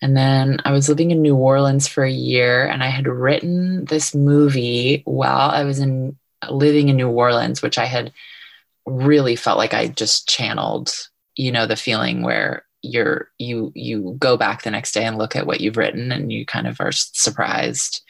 And 0.00 0.16
then 0.16 0.58
I 0.64 0.72
was 0.72 0.88
living 0.88 1.10
in 1.10 1.22
New 1.22 1.36
Orleans 1.36 1.88
for 1.88 2.04
a 2.04 2.10
year 2.10 2.66
and 2.66 2.82
I 2.82 2.88
had 2.88 3.06
written 3.06 3.84
this 3.86 4.14
movie 4.14 5.02
while 5.04 5.50
I 5.50 5.64
was 5.64 5.78
in 5.78 6.16
living 6.50 6.88
in 6.88 6.96
New 6.96 7.08
Orleans, 7.08 7.62
which 7.62 7.78
I 7.78 7.86
had 7.86 8.12
really 8.86 9.36
felt 9.36 9.58
like 9.58 9.72
I 9.72 9.88
just 9.88 10.28
channeled, 10.28 10.92
you 11.36 11.52
know, 11.52 11.66
the 11.66 11.76
feeling 11.76 12.22
where 12.22 12.63
you're 12.84 13.30
you 13.38 13.72
you 13.74 14.16
go 14.18 14.36
back 14.36 14.62
the 14.62 14.70
next 14.70 14.92
day 14.92 15.04
and 15.04 15.18
look 15.18 15.34
at 15.34 15.46
what 15.46 15.60
you've 15.60 15.76
written 15.76 16.12
and 16.12 16.32
you 16.32 16.44
kind 16.44 16.66
of 16.66 16.80
are 16.80 16.92
surprised 16.92 18.02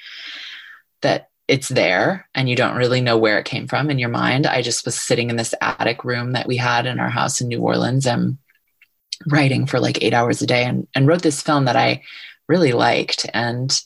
that 1.03 1.31
it's 1.47 1.69
there 1.69 2.27
and 2.35 2.49
you 2.49 2.57
don't 2.57 2.77
really 2.77 3.01
know 3.01 3.19
where 3.19 3.39
it 3.39 3.45
came 3.45 3.69
from 3.69 3.91
in 3.91 3.99
your 3.99 4.09
mind. 4.09 4.47
I 4.47 4.63
just 4.63 4.85
was 4.85 4.99
sitting 4.99 5.31
in 5.31 5.37
this 5.37 5.55
attic 5.61 6.05
room 6.05 6.33
that 6.33 6.47
we 6.47 6.57
had 6.57 6.87
in 6.87 6.99
our 6.99 7.11
house 7.11 7.41
in 7.41 7.49
New 7.49 7.61
Orleans 7.61 8.07
and 8.07 8.39
writing 9.27 9.67
for 9.67 9.79
like 9.79 10.03
eight 10.03 10.15
hours 10.15 10.41
a 10.41 10.47
day 10.47 10.65
and, 10.65 10.87
and 10.95 11.07
wrote 11.07 11.23
this 11.23 11.43
film 11.43 11.67
that 11.67 11.77
I 11.77 12.03
really 12.49 12.73
liked 12.73 13.27
and 13.35 13.79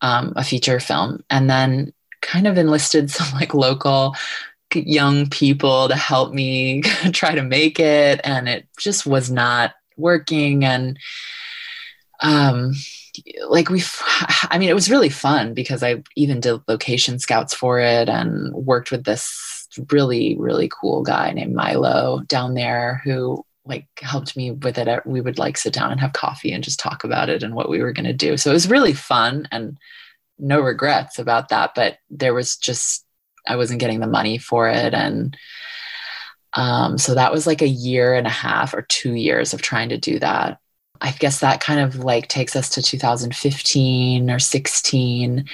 um, 0.00 0.32
a 0.36 0.44
feature 0.44 0.80
film. 0.80 1.22
And 1.28 1.50
then 1.50 1.92
kind 2.22 2.46
of 2.46 2.56
enlisted 2.56 3.10
some 3.10 3.38
like 3.38 3.52
local 3.52 4.14
young 4.74 5.28
people 5.28 5.88
to 5.88 5.96
help 5.96 6.32
me 6.32 6.80
try 7.12 7.34
to 7.34 7.42
make 7.42 7.78
it. 7.78 8.20
And 8.24 8.48
it 8.48 8.66
just 8.78 9.06
was 9.06 9.30
not 9.30 9.74
working. 9.96 10.64
And 10.64 10.98
um, 12.20 12.72
like 13.48 13.68
we 13.68 13.82
i 14.50 14.58
mean 14.58 14.68
it 14.68 14.74
was 14.74 14.90
really 14.90 15.08
fun 15.08 15.54
because 15.54 15.82
i 15.82 16.02
even 16.16 16.40
did 16.40 16.60
location 16.66 17.18
scouts 17.18 17.54
for 17.54 17.78
it 17.78 18.08
and 18.08 18.52
worked 18.54 18.90
with 18.90 19.04
this 19.04 19.68
really 19.90 20.36
really 20.38 20.70
cool 20.80 21.02
guy 21.02 21.30
named 21.30 21.54
milo 21.54 22.20
down 22.26 22.54
there 22.54 23.00
who 23.04 23.44
like 23.64 23.86
helped 24.00 24.36
me 24.36 24.50
with 24.50 24.78
it 24.78 25.06
we 25.06 25.20
would 25.20 25.38
like 25.38 25.56
sit 25.56 25.72
down 25.72 25.90
and 25.90 26.00
have 26.00 26.12
coffee 26.12 26.52
and 26.52 26.64
just 26.64 26.80
talk 26.80 27.04
about 27.04 27.28
it 27.28 27.42
and 27.42 27.54
what 27.54 27.68
we 27.68 27.80
were 27.80 27.92
going 27.92 28.06
to 28.06 28.12
do 28.12 28.36
so 28.36 28.50
it 28.50 28.54
was 28.54 28.70
really 28.70 28.92
fun 28.92 29.46
and 29.52 29.78
no 30.38 30.60
regrets 30.60 31.18
about 31.18 31.48
that 31.50 31.72
but 31.74 31.98
there 32.10 32.34
was 32.34 32.56
just 32.56 33.04
i 33.46 33.56
wasn't 33.56 33.80
getting 33.80 34.00
the 34.00 34.06
money 34.06 34.38
for 34.38 34.68
it 34.68 34.94
and 34.94 35.36
um, 36.54 36.98
so 36.98 37.14
that 37.14 37.32
was 37.32 37.46
like 37.46 37.62
a 37.62 37.68
year 37.68 38.14
and 38.14 38.26
a 38.26 38.30
half 38.30 38.74
or 38.74 38.82
two 38.82 39.14
years 39.14 39.54
of 39.54 39.62
trying 39.62 39.88
to 39.88 39.98
do 39.98 40.18
that 40.18 40.58
I 41.02 41.10
guess 41.10 41.40
that 41.40 41.60
kind 41.60 41.80
of 41.80 41.98
like 42.04 42.28
takes 42.28 42.54
us 42.54 42.68
to 42.70 42.82
2015 42.82 44.30
or 44.30 44.38
16. 44.38 45.44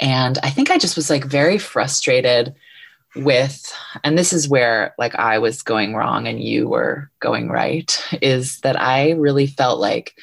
And 0.00 0.38
I 0.42 0.50
think 0.50 0.70
I 0.70 0.78
just 0.78 0.96
was 0.96 1.10
like 1.10 1.24
very 1.24 1.58
frustrated 1.58 2.54
with, 3.16 3.74
and 4.04 4.16
this 4.16 4.32
is 4.32 4.48
where 4.48 4.94
like 4.98 5.16
I 5.16 5.38
was 5.38 5.62
going 5.62 5.94
wrong 5.94 6.28
and 6.28 6.40
you 6.40 6.68
were 6.68 7.10
going 7.18 7.48
right, 7.48 8.00
is 8.22 8.60
that 8.60 8.80
I 8.80 9.10
really 9.10 9.48
felt 9.48 9.80
like 9.80 10.14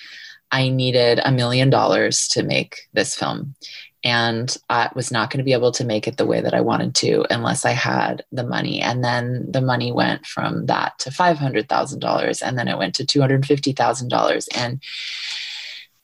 I 0.49 0.69
needed 0.69 1.19
a 1.23 1.31
million 1.31 1.69
dollars 1.69 2.29
to 2.29 2.41
make 2.41 2.87
this 2.93 3.15
film 3.15 3.55
and 4.03 4.55
I 4.69 4.89
was 4.95 5.11
not 5.11 5.29
going 5.29 5.39
to 5.39 5.43
be 5.43 5.53
able 5.53 5.71
to 5.73 5.83
make 5.83 6.07
it 6.07 6.17
the 6.17 6.25
way 6.25 6.39
that 6.39 6.53
I 6.53 6.61
wanted 6.61 6.95
to 6.95 7.25
unless 7.29 7.65
I 7.65 7.71
had 7.71 8.23
the 8.31 8.45
money. 8.45 8.81
And 8.81 9.03
then 9.03 9.45
the 9.49 9.61
money 9.61 9.91
went 9.91 10.25
from 10.25 10.67
that 10.67 10.97
to 10.99 11.09
$500,000 11.09 12.41
and 12.41 12.57
then 12.57 12.67
it 12.67 12.77
went 12.77 12.95
to 12.95 13.05
$250,000 13.05 14.47
and 14.55 14.81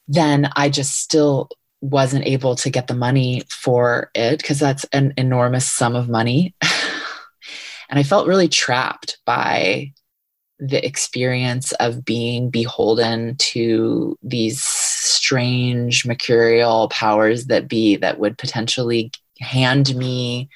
then 0.07 0.49
I 0.55 0.69
just 0.69 0.99
still 0.99 1.49
wasn't 1.81 2.27
able 2.27 2.55
to 2.55 2.69
get 2.69 2.87
the 2.87 2.95
money 2.95 3.43
for 3.49 4.11
it 4.13 4.37
because 4.37 4.59
that's 4.59 4.85
an 4.85 5.13
enormous 5.17 5.65
sum 5.65 5.95
of 5.95 6.09
money. 6.09 6.55
and 7.89 7.99
I 7.99 8.03
felt 8.03 8.27
really 8.27 8.47
trapped 8.47 9.19
by 9.25 9.93
the 10.59 10.85
experience 10.85 11.73
of 11.73 12.05
being 12.05 12.49
beholden 12.49 13.35
to 13.37 14.17
these 14.23 14.63
strange 15.25 16.05
mercurial 16.05 16.87
powers 16.89 17.47
that 17.47 17.67
be 17.67 17.95
that 17.95 18.19
would 18.19 18.37
potentially 18.37 19.11
hand 19.39 19.95
me 19.95 20.47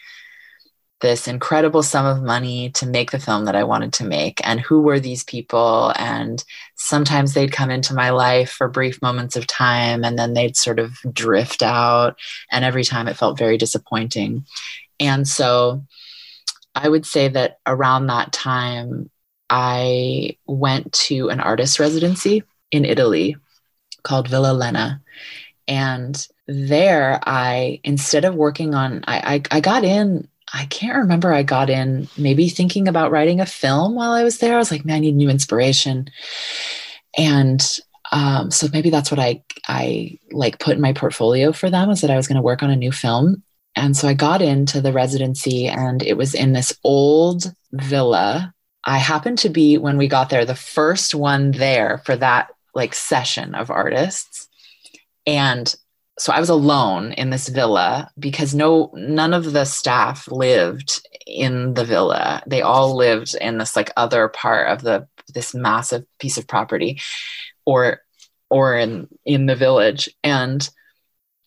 this 1.02 1.28
incredible 1.28 1.82
sum 1.82 2.06
of 2.06 2.22
money 2.22 2.70
to 2.70 2.86
make 2.86 3.10
the 3.10 3.20
film 3.20 3.46
that 3.46 3.56
I 3.56 3.64
wanted 3.64 3.94
to 3.94 4.04
make. 4.04 4.40
And 4.44 4.60
who 4.60 4.82
were 4.82 5.00
these 5.00 5.24
people? 5.24 5.92
And 5.96 6.44
sometimes 6.76 7.34
they'd 7.34 7.52
come 7.52 7.72
into 7.72 7.96
my 7.96 8.12
life 8.12 8.52
for 8.52 8.68
brief 8.68 9.02
moments 9.02 9.36
of 9.36 9.48
time 9.48 10.04
and 10.04 10.20
then 10.20 10.34
they'd 10.34 10.58
sort 10.58 10.78
of 10.78 11.00
drift 11.12 11.64
out. 11.64 12.20
And 12.52 12.64
every 12.64 12.84
time 12.84 13.08
it 13.08 13.18
felt 13.18 13.40
very 13.40 13.58
disappointing. 13.58 14.46
And 15.00 15.28
so 15.28 15.84
I 16.76 16.88
would 16.88 17.08
say 17.08 17.30
that 17.30 17.58
around 17.66 18.08
that 18.08 18.34
time, 18.34 19.10
I 19.50 20.38
went 20.46 20.94
to 21.08 21.30
an 21.30 21.40
artist 21.40 21.80
residency 21.80 22.44
in 22.72 22.86
Italy 22.86 23.36
called 24.04 24.28
Villa 24.28 24.54
Lena. 24.54 25.02
And 25.68 26.28
there 26.48 27.20
I, 27.24 27.80
instead 27.84 28.26
of 28.26 28.36
working 28.36 28.74
on, 28.74 29.04
I, 29.08 29.36
I, 29.36 29.58
I 29.58 29.60
got 29.60 29.84
in 29.84 30.28
I 30.52 30.66
can't 30.66 30.98
remember. 30.98 31.32
I 31.32 31.44
got 31.44 31.70
in 31.70 32.08
maybe 32.18 32.50
thinking 32.50 32.88
about 32.88 33.12
writing 33.12 33.40
a 33.40 33.46
film 33.46 33.94
while 33.94 34.12
I 34.12 34.24
was 34.24 34.40
there. 34.40 34.56
I 34.56 34.58
was 34.58 34.72
like, 34.72 34.84
man, 34.84 34.96
I 34.96 35.00
need 35.00 35.14
new 35.14 35.30
inspiration. 35.30 36.10
And 37.16 37.62
um, 38.12 38.50
so 38.50 38.68
maybe 38.74 38.90
that's 38.90 39.12
what 39.12 39.20
I 39.20 39.44
I 39.68 40.18
like 40.32 40.58
put 40.58 40.76
in 40.76 40.82
my 40.82 40.94
portfolio 40.94 41.52
for 41.52 41.70
them 41.70 41.92
is 41.92 42.02
that 42.02 42.10
I 42.10 42.16
was 42.16 42.28
going 42.28 42.38
to 42.38 42.42
work 42.42 42.64
on 42.64 42.72
a 42.72 42.76
new 42.76 42.92
film. 42.92 43.44
And 43.76 43.96
so 43.96 44.08
I 44.08 44.16
got 44.16 44.42
into 44.42 44.82
the 44.82 44.92
residency 44.92 45.68
and 45.68 46.02
it 46.02 46.18
was 46.18 46.34
in 46.34 46.54
this 46.54 46.76
old 46.84 47.54
villa 47.72 48.54
I 48.86 48.98
happened 48.98 49.40
to 49.40 49.50
be 49.50 49.78
when 49.78 49.98
we 49.98 50.08
got 50.08 50.30
there 50.30 50.46
the 50.46 50.56
first 50.56 51.14
one 51.14 51.52
there 51.52 52.02
for 52.06 52.16
that 52.16 52.50
like 52.80 52.96
session 52.96 53.54
of 53.54 53.70
artists. 53.70 54.48
And 55.28 55.74
so 56.18 56.34
I 56.34 56.40
was 56.40 56.50
alone 56.50 57.14
in 57.14 57.30
this 57.30 57.48
villa 57.48 58.10
because 58.18 58.56
no 58.56 58.92
none 58.94 59.34
of 59.34 59.54
the 59.54 59.66
staff 59.66 60.28
lived 60.28 61.02
in 61.28 61.76
the 61.76 61.86
villa. 61.86 62.42
They 62.48 62.62
all 62.62 62.96
lived 62.96 63.36
in 63.40 63.58
this 63.58 63.76
like 63.76 63.92
other 63.96 64.28
part 64.28 64.70
of 64.70 64.82
the 64.82 65.08
this 65.34 65.54
massive 65.54 66.04
piece 66.20 66.38
of 66.38 66.48
property 66.48 67.00
or 67.66 68.02
or 68.50 68.76
in 68.76 69.08
in 69.26 69.46
the 69.46 69.56
village 69.56 70.10
and 70.24 70.68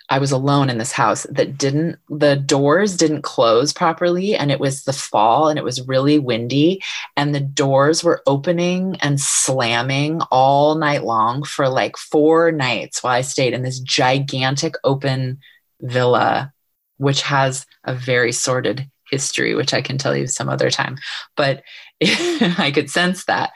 I 0.09 0.19
was 0.19 0.33
alone 0.33 0.69
in 0.69 0.79
this 0.79 0.93
house 0.93 1.27
that 1.31 1.57
didn't, 1.57 1.99
the 2.09 2.37
doors 2.37 2.97
didn't 2.97 3.23
close 3.23 3.73
properly. 3.73 4.35
And 4.35 4.51
it 4.51 4.61
was 4.61 4.85
the 4.85 4.93
fall 4.93 5.49
and 5.49 5.59
it 5.59 5.65
was 5.65 5.87
really 5.87 6.19
windy. 6.19 6.83
And 7.17 7.35
the 7.35 7.41
doors 7.41 8.05
were 8.05 8.23
opening 8.27 8.97
and 9.01 9.21
slamming 9.21 10.21
all 10.31 10.75
night 10.75 11.05
long 11.05 11.45
for 11.45 11.69
like 11.69 11.97
four 11.97 12.53
nights 12.53 13.03
while 13.03 13.15
I 13.15 13.23
stayed 13.23 13.55
in 13.55 13.63
this 13.63 13.81
gigantic 13.81 14.75
open 14.85 15.39
villa, 15.81 16.53
which 16.99 17.23
has 17.23 17.67
a 17.85 17.95
very 17.95 18.33
sordid 18.33 18.91
history, 19.11 19.55
which 19.55 19.75
I 19.75 19.83
can 19.83 19.99
tell 19.99 20.17
you 20.17 20.27
some 20.27 20.49
other 20.49 20.71
time. 20.71 20.99
But 21.37 21.63
I 22.03 22.73
could 22.75 22.91
sense 22.91 23.25
that. 23.27 23.51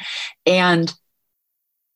And 0.45 0.93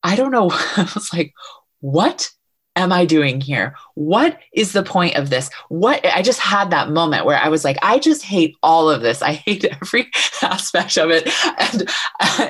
I 0.03 0.17
don't 0.17 0.33
know, 0.33 0.51
I 0.53 0.91
was 0.95 1.13
like, 1.13 1.33
what 1.81 2.31
am 2.77 2.93
I 2.93 3.05
doing 3.05 3.41
here? 3.41 3.75
What 3.95 4.39
is 4.53 4.73
the 4.73 4.83
point 4.83 5.17
of 5.17 5.31
this? 5.31 5.51
What 5.69 6.05
I 6.05 6.23
just 6.23 6.41
had 6.41 6.71
that 6.71 6.91
moment 6.91 7.27
where 7.27 7.39
I 7.39 7.49
was 7.49 7.65
like, 7.65 7.77
I 7.83 7.99
just 7.99 8.23
hate 8.23 8.57
all 8.63 8.89
of 8.89 9.03
this. 9.03 9.23
I 9.23 9.33
hate 9.33 9.65
every 9.83 10.11
aspect 10.43 10.97
of 10.97 11.11
it. 11.11 11.29
And 11.59 11.91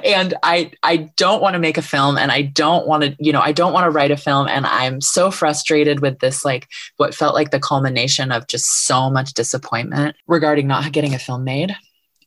and 0.05 0.35
I 0.43 0.73
I 0.83 0.97
don't 1.17 1.43
want 1.43 1.55
to 1.55 1.59
make 1.59 1.79
a 1.79 1.83
film 1.83 2.19
and 2.19 2.31
I 2.31 2.43
don't 2.43 2.87
want 2.87 3.03
to, 3.05 3.17
you 3.19 3.33
know, 3.33 3.41
I 3.41 3.53
don't 3.53 3.73
want 3.73 3.85
to 3.85 3.91
write 3.91 4.11
a 4.11 4.17
film. 4.17 4.47
And 4.49 4.67
I'm 4.67 5.01
so 5.01 5.31
frustrated 5.31 6.01
with 6.01 6.19
this, 6.21 6.45
like 6.45 6.69
what 6.97 7.15
felt 7.15 7.35
like 7.35 7.51
the 7.51 7.61
culmination 7.61 8.31
of 8.31 8.47
just 8.47 8.87
so 8.87 9.11
much 9.11 9.33
disappointment 9.33 10.17
regarding 10.27 10.67
not 10.67 10.93
getting 10.93 11.15
a 11.15 11.19
film 11.19 11.45
made. 11.45 11.75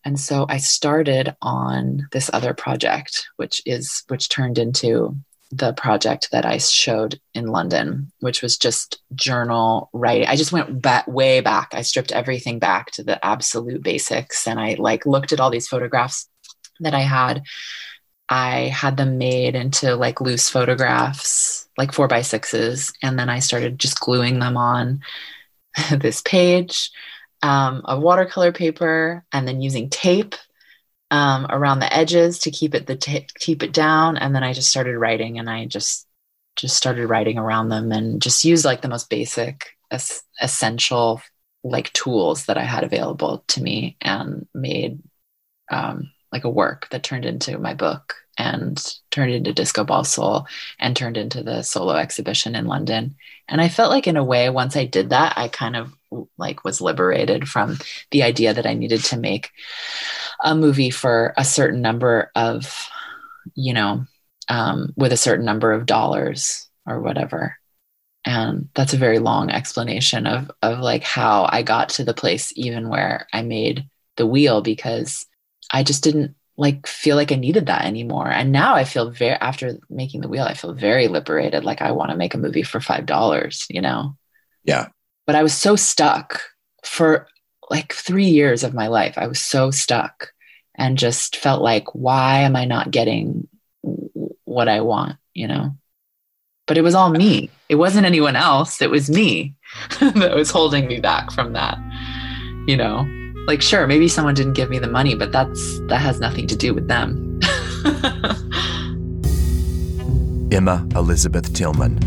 And 0.06 0.20
so 0.20 0.46
I 0.50 0.58
started 0.58 1.34
on 1.42 2.10
this 2.12 2.30
other 2.34 2.54
project, 2.54 3.30
which 3.38 3.62
is 3.66 4.04
which 4.08 4.28
turned 4.28 4.58
into 4.58 5.16
the 5.58 5.74
project 5.74 6.30
that 6.32 6.46
I 6.46 6.58
showed 6.58 7.20
in 7.34 7.48
London, 7.48 8.12
which 8.20 8.42
was 8.42 8.58
just 8.58 9.02
journal 9.13 9.89
writing. 9.94 10.28
I 10.28 10.36
just 10.36 10.52
went 10.52 10.82
back 10.82 11.08
way 11.08 11.42
back. 11.42 11.74
I 11.74 11.82
stripped 11.84 12.12
everything 12.12 12.60
back 12.60 12.92
to 12.92 13.04
the 13.04 13.24
absolute 13.24 13.84
basics 13.84 14.48
and 14.48 14.60
I 14.60 14.76
like 14.80 15.06
looked 15.06 15.32
at 15.32 15.39
all 15.39 15.50
these 15.50 15.68
photographs 15.68 16.28
that 16.80 16.94
I 16.94 17.02
had. 17.02 17.44
I 18.30 18.68
had 18.68 18.98
them 18.98 19.18
made 19.18 19.56
into 19.56 19.96
like 19.96 20.22
loose 20.22 20.50
photographs, 20.50 21.68
like 21.78 21.94
four 21.94 22.08
by 22.08 22.22
sixes, 22.22 22.92
and 23.04 23.20
then 23.20 23.30
I 23.30 23.39
started 23.39 23.78
just 23.78 24.00
gluing 24.00 24.39
them 24.39 24.58
on 24.58 25.02
this 25.92 26.22
page 26.22 26.89
um, 27.42 27.82
of 27.86 28.02
watercolor 28.02 28.52
paper 28.52 29.24
and 29.32 29.48
then 29.48 29.62
using 29.62 29.89
tape 29.89 30.36
um, 31.13 31.45
around 31.49 31.80
the 31.80 31.93
edges 31.93 32.39
to 32.39 32.52
keep 32.52 32.73
it 32.73 32.88
the 32.88 32.95
t- 32.95 33.28
keep 33.38 33.62
it 33.62 33.71
down 33.71 34.17
and 34.17 34.34
then 34.34 34.43
i 34.43 34.54
just 34.54 34.69
started 34.69 34.97
writing 34.97 35.38
and 35.38 35.49
i 35.49 35.65
just 35.65 36.08
just 36.56 36.78
started 36.78 37.08
writing 37.08 37.38
around 37.38 37.69
them 37.69 37.91
and 37.91 38.21
just 38.21 38.45
used 38.45 38.65
like 38.65 38.82
the 38.82 38.88
most 38.88 39.10
basic 39.10 39.78
es- 39.91 40.23
essential 40.41 41.21
like 41.63 41.91
tools 41.93 42.45
that 42.45 42.58
I 42.58 42.63
had 42.63 42.84
available 42.84 43.43
to 43.49 43.63
me 43.63 43.97
and 44.02 44.47
made 44.54 45.02
um, 45.71 46.12
like 46.32 46.43
a 46.43 46.49
work 46.49 46.89
that 46.91 47.04
turned 47.04 47.26
into 47.26 47.58
my 47.58 47.73
book 47.73 48.15
and 48.38 48.82
turned 49.12 49.32
into 49.32 49.54
Disco 49.54 49.84
Ball 49.84 50.04
Soul 50.04 50.47
and 50.80 50.95
turned 50.95 51.17
into 51.17 51.43
the 51.43 51.62
solo 51.62 51.93
exhibition 51.93 52.56
in 52.56 52.65
London. 52.65 53.15
And 53.47 53.62
I 53.62 53.69
felt 53.69 53.91
like 53.91 54.08
in 54.08 54.17
a 54.17 54.23
way, 54.23 54.49
once 54.49 54.76
I 54.76 54.86
did 54.86 55.12
that, 55.12 55.34
I 55.38 55.47
kind 55.47 55.76
of 55.76 55.93
like 56.38 56.63
was 56.63 56.82
liberated 56.82 57.47
from 57.47 57.78
the 58.12 58.23
idea 58.23 58.54
that 58.54 58.65
I 58.65 58.73
needed 58.73 59.04
to 59.06 59.17
make 59.17 59.52
a 60.44 60.54
movie 60.54 60.90
for 60.90 61.34
a 61.38 61.46
certain 61.46 61.82
number 61.82 62.30
of, 62.36 62.88
you 63.56 63.74
know, 63.74 64.06
um, 64.50 64.94
with 64.96 65.12
a 65.12 65.18
certain 65.18 65.46
number 65.46 65.72
of 65.72 65.86
dollars 65.86 66.68
or 66.86 67.02
whatever. 67.02 67.58
And 68.26 68.70
that's 68.74 68.94
a 68.94 68.98
very 68.98 69.20
long 69.20 69.50
explanation 69.50 70.28
of 70.28 70.52
of 70.62 70.80
like 70.80 71.04
how 71.04 71.48
I 71.50 71.62
got 71.62 71.90
to 71.90 72.06
the 72.06 72.14
place 72.14 72.54
even 72.56 72.90
where 72.90 73.28
I 73.34 73.42
made 73.42 73.90
the 74.16 74.28
wheel 74.28 74.62
because 74.62 75.26
I 75.72 75.84
just 75.84 76.04
didn't 76.04 76.36
like 76.56 76.86
feel 76.88 77.16
like 77.16 77.32
I 77.32 77.36
needed 77.36 77.66
that 77.66 77.86
anymore. 77.86 78.30
And 78.30 78.52
now 78.52 78.76
I 78.76 78.84
feel 78.84 79.10
very 79.10 79.36
after 79.36 79.78
making 79.90 80.22
the 80.22 80.28
wheel, 80.28 80.44
I 80.44 80.54
feel 80.54 80.74
very 80.74 81.08
liberated. 81.08 81.66
Like 81.66 81.82
I 81.82 81.92
want 81.92 82.12
to 82.12 82.18
make 82.18 82.34
a 82.34 82.38
movie 82.38 82.64
for 82.64 82.80
five 82.80 83.06
dollars, 83.06 83.66
you 83.70 83.82
know? 83.82 84.16
Yeah. 84.64 84.90
But 85.26 85.36
I 85.36 85.44
was 85.44 85.54
so 85.54 85.76
stuck 85.76 86.42
for 86.86 87.28
like 87.70 87.94
three 87.94 88.28
years 88.28 88.64
of 88.64 88.74
my 88.74 88.88
life. 88.88 89.18
I 89.18 89.28
was 89.28 89.40
so 89.40 89.72
stuck 89.72 90.33
and 90.76 90.98
just 90.98 91.36
felt 91.36 91.62
like, 91.62 91.94
why 91.94 92.42
am 92.42 92.56
I 92.56 92.66
not 92.66 92.92
getting 92.92 93.48
what 94.46 94.68
I 94.68 94.82
want, 94.82 95.18
you 95.34 95.48
know? 95.48 95.76
But 96.66 96.78
it 96.78 96.82
was 96.82 96.96
all 96.96 97.10
me. 97.10 97.50
It 97.70 97.76
wasn't 97.76 98.06
anyone 98.06 98.36
else. 98.36 98.82
It 98.82 98.90
was 98.90 99.10
me 99.10 99.56
that 100.00 100.36
was 100.36 100.50
holding 100.50 100.88
me 100.88 101.00
back 101.00 101.32
from 101.32 101.54
that, 101.54 101.78
you 102.68 102.78
know? 102.78 103.06
like 103.46 103.62
sure 103.62 103.86
maybe 103.88 104.08
someone 104.08 104.34
didn't 104.34 104.54
give 104.54 104.70
me 104.70 104.80
the 104.80 104.88
money 104.88 105.16
but 105.16 105.32
that's 105.32 105.80
that 105.88 106.00
has 106.00 106.20
nothing 106.20 106.48
to 106.48 106.56
do 106.56 106.74
with 106.74 106.88
them 106.88 107.40
emma 110.52 110.88
elizabeth 110.96 111.54
tillman 111.54 111.98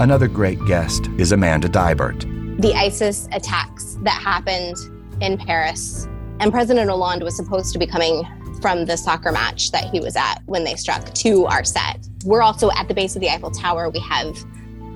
another 0.00 0.28
great 0.28 0.64
guest 0.66 1.08
is 1.18 1.32
amanda 1.32 1.68
deibert 1.68 2.20
the 2.60 2.72
isis 2.74 3.28
attacks 3.32 3.98
that 4.02 4.20
happened 4.22 4.76
in 5.20 5.36
paris 5.36 6.06
and 6.40 6.52
president 6.52 6.90
hollande 6.90 7.22
was 7.22 7.36
supposed 7.36 7.72
to 7.72 7.78
be 7.78 7.86
coming 7.86 8.24
from 8.60 8.84
the 8.84 8.96
soccer 8.96 9.32
match 9.32 9.70
that 9.70 9.84
he 9.90 10.00
was 10.00 10.16
at 10.16 10.38
when 10.46 10.64
they 10.64 10.74
struck 10.74 11.12
to 11.14 11.44
our 11.46 11.64
set 11.64 12.06
we're 12.24 12.42
also 12.42 12.70
at 12.72 12.88
the 12.88 12.94
base 12.94 13.14
of 13.14 13.20
the 13.20 13.28
eiffel 13.28 13.50
tower 13.50 13.90
we 13.90 13.98
have 13.98 14.36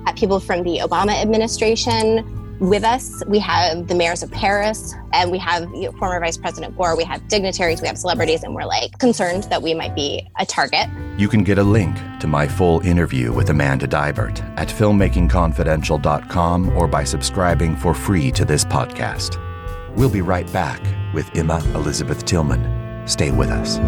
uh, 0.05 0.13
people 0.13 0.39
from 0.39 0.63
the 0.63 0.79
obama 0.79 1.13
administration 1.21 2.23
with 2.59 2.83
us. 2.83 3.23
We 3.25 3.39
have 3.39 3.87
the 3.87 3.95
mayors 3.95 4.21
of 4.21 4.31
Paris, 4.31 4.93
and 5.13 5.31
we 5.31 5.37
have 5.39 5.63
you 5.73 5.83
know, 5.83 5.91
former 5.93 6.19
Vice 6.19 6.37
President 6.37 6.77
Gore. 6.77 6.95
We 6.95 7.03
have 7.05 7.27
dignitaries, 7.27 7.81
we 7.81 7.87
have 7.87 7.97
celebrities, 7.97 8.43
and 8.43 8.53
we're 8.53 8.65
like 8.65 8.99
concerned 8.99 9.45
that 9.45 9.61
we 9.61 9.73
might 9.73 9.95
be 9.95 10.29
a 10.37 10.45
target. 10.45 10.87
You 11.17 11.27
can 11.27 11.43
get 11.43 11.57
a 11.57 11.63
link 11.63 11.97
to 12.19 12.27
my 12.27 12.47
full 12.47 12.81
interview 12.81 13.31
with 13.31 13.49
Amanda 13.49 13.87
Deibert 13.87 14.41
at 14.57 14.67
filmmakingconfidential.com 14.67 16.77
or 16.77 16.87
by 16.87 17.03
subscribing 17.03 17.75
for 17.75 17.93
free 17.93 18.31
to 18.31 18.45
this 18.45 18.65
podcast. 18.65 19.48
We'll 19.95 20.09
be 20.09 20.21
right 20.21 20.51
back 20.53 20.81
with 21.13 21.29
Emma 21.35 21.61
Elizabeth 21.75 22.25
Tillman. 22.25 23.07
Stay 23.07 23.31
with 23.31 23.49
us. 23.49 23.79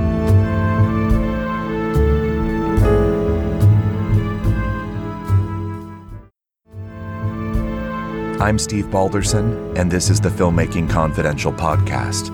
I'm 8.42 8.58
Steve 8.58 8.90
Balderson, 8.90 9.78
and 9.78 9.92
this 9.92 10.10
is 10.10 10.20
the 10.20 10.30
Filmmaking 10.30 10.90
Confidential 10.90 11.54
podcast. 11.54 12.32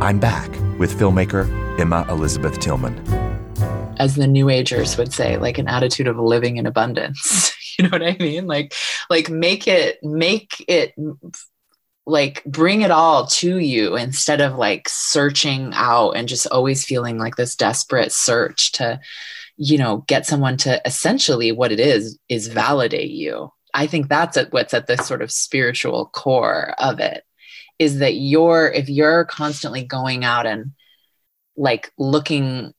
I'm 0.00 0.18
back 0.18 0.50
with 0.78 0.98
filmmaker 0.98 1.46
Emma 1.78 2.06
Elizabeth 2.08 2.58
Tillman. 2.60 2.98
As 3.98 4.14
the 4.14 4.26
New 4.26 4.48
Agers 4.48 4.96
would 4.96 5.12
say, 5.12 5.36
like 5.36 5.58
an 5.58 5.68
attitude 5.68 6.08
of 6.08 6.16
living 6.16 6.56
in 6.56 6.64
abundance. 6.64 7.54
you 7.78 7.84
know 7.84 7.90
what 7.90 8.02
I 8.02 8.16
mean? 8.18 8.46
Like, 8.46 8.72
like 9.10 9.28
make 9.28 9.68
it, 9.68 9.98
make 10.02 10.64
it 10.66 10.94
like 12.06 12.42
bring 12.44 12.82
it 12.82 12.90
all 12.90 13.26
to 13.26 13.58
you 13.58 13.96
instead 13.96 14.40
of 14.40 14.56
like 14.56 14.88
searching 14.88 15.72
out 15.74 16.12
and 16.12 16.28
just 16.28 16.46
always 16.46 16.84
feeling 16.84 17.18
like 17.18 17.36
this 17.36 17.54
desperate 17.56 18.12
search 18.12 18.72
to 18.72 19.00
you 19.56 19.78
know 19.78 19.98
get 20.06 20.26
someone 20.26 20.56
to 20.56 20.80
essentially 20.86 21.52
what 21.52 21.72
it 21.72 21.80
is 21.80 22.18
is 22.28 22.48
validate 22.48 23.10
you. 23.10 23.52
I 23.72 23.86
think 23.86 24.08
that's 24.08 24.36
at 24.36 24.52
what's 24.52 24.74
at 24.74 24.86
the 24.86 24.96
sort 24.96 25.22
of 25.22 25.30
spiritual 25.30 26.06
core 26.06 26.74
of 26.78 26.98
it 26.98 27.24
is 27.78 27.98
that 27.98 28.14
you're 28.14 28.70
if 28.70 28.88
you're 28.88 29.24
constantly 29.24 29.84
going 29.84 30.24
out 30.24 30.46
and 30.46 30.72
like 31.56 31.92
looking 31.98 32.72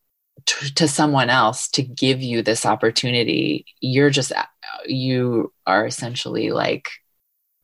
t- 0.46 0.70
to 0.72 0.88
someone 0.88 1.30
else 1.30 1.70
to 1.70 1.84
give 1.84 2.22
you 2.22 2.42
this 2.42 2.66
opportunity 2.66 3.66
you're 3.80 4.10
just 4.10 4.32
uh, 4.32 4.46
you 4.86 5.52
are 5.66 5.86
essentially 5.86 6.52
like 6.52 6.90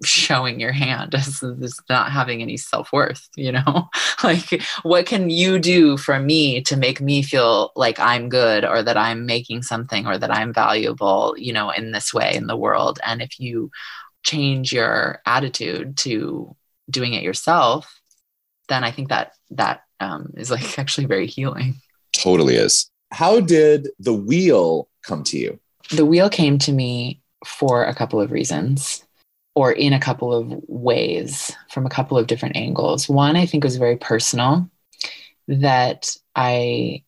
showing 0.03 0.59
your 0.59 0.71
hand 0.71 1.15
as, 1.15 1.43
as 1.61 1.79
not 1.89 2.11
having 2.11 2.41
any 2.41 2.57
self-worth 2.57 3.27
you 3.35 3.51
know? 3.51 3.89
Like 4.23 4.61
what 4.81 5.05
can 5.05 5.29
you 5.29 5.59
do 5.59 5.95
for 5.95 6.19
me 6.19 6.61
to 6.61 6.75
make 6.75 6.99
me 6.99 7.21
feel 7.21 7.71
like 7.75 7.99
i'm 7.99 8.29
good 8.29 8.65
or 8.65 8.81
that 8.81 8.97
i'm 8.97 9.27
making 9.27 9.61
something 9.61 10.07
or 10.07 10.17
that 10.17 10.33
i'm 10.33 10.51
valuable 10.53 11.35
you 11.37 11.53
know 11.53 11.69
in 11.69 11.91
this 11.91 12.13
way 12.13 12.33
in 12.35 12.47
the 12.47 12.57
world? 12.57 12.99
And 13.05 13.21
if 13.21 13.39
you 13.39 13.69
change 14.23 14.73
your 14.73 15.21
attitude 15.25 15.97
to 15.97 16.55
doing 16.89 17.13
it 17.13 17.23
yourself 17.23 18.01
then 18.69 18.83
i 18.83 18.91
think 18.91 19.09
that 19.09 19.33
that 19.51 19.81
um, 19.99 20.33
is 20.35 20.51
like 20.51 20.79
actually 20.79 21.07
very 21.07 21.27
healing. 21.27 21.75
Totally 22.13 22.55
is. 22.55 22.89
How 23.11 23.39
did 23.39 23.89
the 23.99 24.13
wheel 24.13 24.89
come 25.03 25.23
to 25.25 25.37
you? 25.37 25.59
The 25.91 26.05
wheel 26.05 26.29
came 26.29 26.57
to 26.59 26.71
me 26.71 27.21
for 27.45 27.85
a 27.85 27.95
couple 27.95 28.19
of 28.19 28.31
reasons 28.31 29.03
or 29.57 29.71
in 29.71 29.91
a 29.91 29.99
couple 29.99 30.31
of 30.31 30.53
ways 30.67 31.51
from 31.71 31.87
a 31.87 31.89
couple 31.89 32.15
of 32.15 32.27
different 32.27 32.55
angles. 32.55 33.09
One, 33.09 33.35
I 33.35 33.47
think, 33.47 33.63
was 33.63 33.77
very 33.77 33.97
personal 33.97 34.69
that 35.47 36.15
I, 36.35 37.03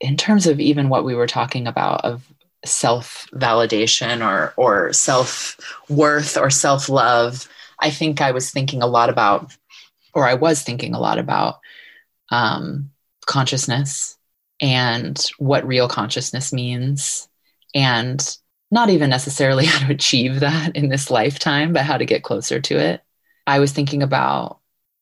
in 0.00 0.16
terms 0.16 0.46
of 0.46 0.58
even 0.58 0.88
what 0.88 1.04
we 1.04 1.14
were 1.14 1.26
talking 1.26 1.66
about 1.66 2.02
of 2.02 2.26
self 2.64 3.26
validation 3.34 4.26
or, 4.26 4.54
or 4.56 4.94
self 4.94 5.58
worth 5.90 6.38
or 6.38 6.48
self 6.48 6.88
love, 6.88 7.46
I 7.78 7.90
think 7.90 8.22
I 8.22 8.30
was 8.30 8.50
thinking 8.50 8.82
a 8.82 8.86
lot 8.86 9.10
about, 9.10 9.54
or 10.14 10.26
I 10.26 10.32
was 10.32 10.62
thinking 10.62 10.94
a 10.94 10.98
lot 10.98 11.18
about 11.18 11.60
um, 12.30 12.90
consciousness 13.26 14.16
and 14.62 15.22
what 15.36 15.66
real 15.66 15.88
consciousness 15.88 16.54
means 16.54 17.28
and 17.74 18.38
not 18.74 18.90
even 18.90 19.08
necessarily 19.08 19.64
how 19.70 19.86
to 19.86 19.94
achieve 19.94 20.40
that 20.40 20.76
in 20.76 20.90
this 20.90 21.10
lifetime, 21.10 21.72
but 21.72 21.84
how 21.84 21.96
to 21.96 22.04
get 22.04 22.24
closer 22.24 22.60
to 22.60 22.76
it. 22.78 23.00
I 23.46 23.60
was 23.60 23.72
thinking 23.72 24.02
about 24.02 24.58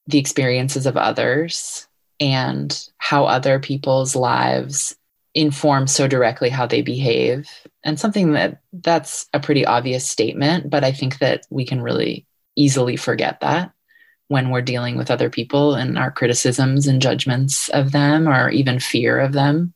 the 0.07 0.19
experiences 0.19 0.87
of 0.87 0.97
others 0.97 1.89
and 2.21 2.89
how 2.99 3.25
other 3.25 3.59
people's 3.59 4.15
lives 4.15 4.95
inform 5.35 5.87
so 5.87 6.07
directly 6.07 6.51
how 6.51 6.67
they 6.67 6.83
behave 6.83 7.49
and 7.83 7.99
something 7.99 8.33
that 8.33 8.61
that's 8.73 9.27
a 9.33 9.41
pretty 9.41 9.65
obvious 9.65 10.07
statement 10.07 10.69
but 10.69 10.85
i 10.85 10.93
think 10.93 11.21
that 11.21 11.47
we 11.49 11.65
can 11.65 11.81
really 11.81 12.27
easily 12.55 12.97
forget 12.97 13.41
that 13.41 13.73
when 14.29 14.51
we're 14.51 14.61
dealing 14.61 14.99
with 14.99 15.11
other 15.11 15.31
people 15.31 15.75
and 15.75 15.99
our 15.99 16.11
criticisms 16.11 16.87
and 16.87 17.01
judgments 17.01 17.71
of 17.71 17.93
them 17.93 18.29
or 18.29 18.51
even 18.51 18.79
fear 18.79 19.19
of 19.19 19.33
them 19.33 19.73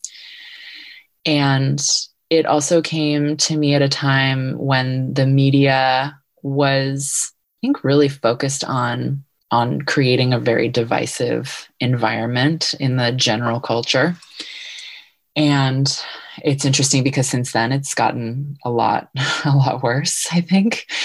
and 1.25 1.83
it 2.31 2.47
also 2.47 2.83
came 2.83 3.37
to 3.37 3.57
me 3.57 3.75
at 3.75 3.83
a 3.83 3.89
time 3.89 4.59
when 4.59 5.15
the 5.15 5.27
media 5.27 6.19
was 6.43 7.33
i 7.33 7.67
think 7.67 7.85
really 7.85 8.09
focused 8.09 8.65
on 8.65 9.25
on 9.51 9.83
creating 9.83 10.33
a 10.33 10.41
very 10.41 10.69
divisive 10.69 11.69
environment 11.81 12.75
in 12.81 12.97
the 12.97 13.13
general 13.13 13.61
culture. 13.61 14.17
And 15.37 15.87
it's 16.43 16.65
interesting 16.65 17.03
because 17.03 17.29
since 17.29 17.53
then 17.53 17.73
it's 17.73 17.95
gotten 17.95 18.57
a 18.65 18.71
lot 18.71 19.09
a 19.45 19.57
lot 19.57 19.83
worse 19.83 20.29
i 20.33 20.41
think. 20.41 20.87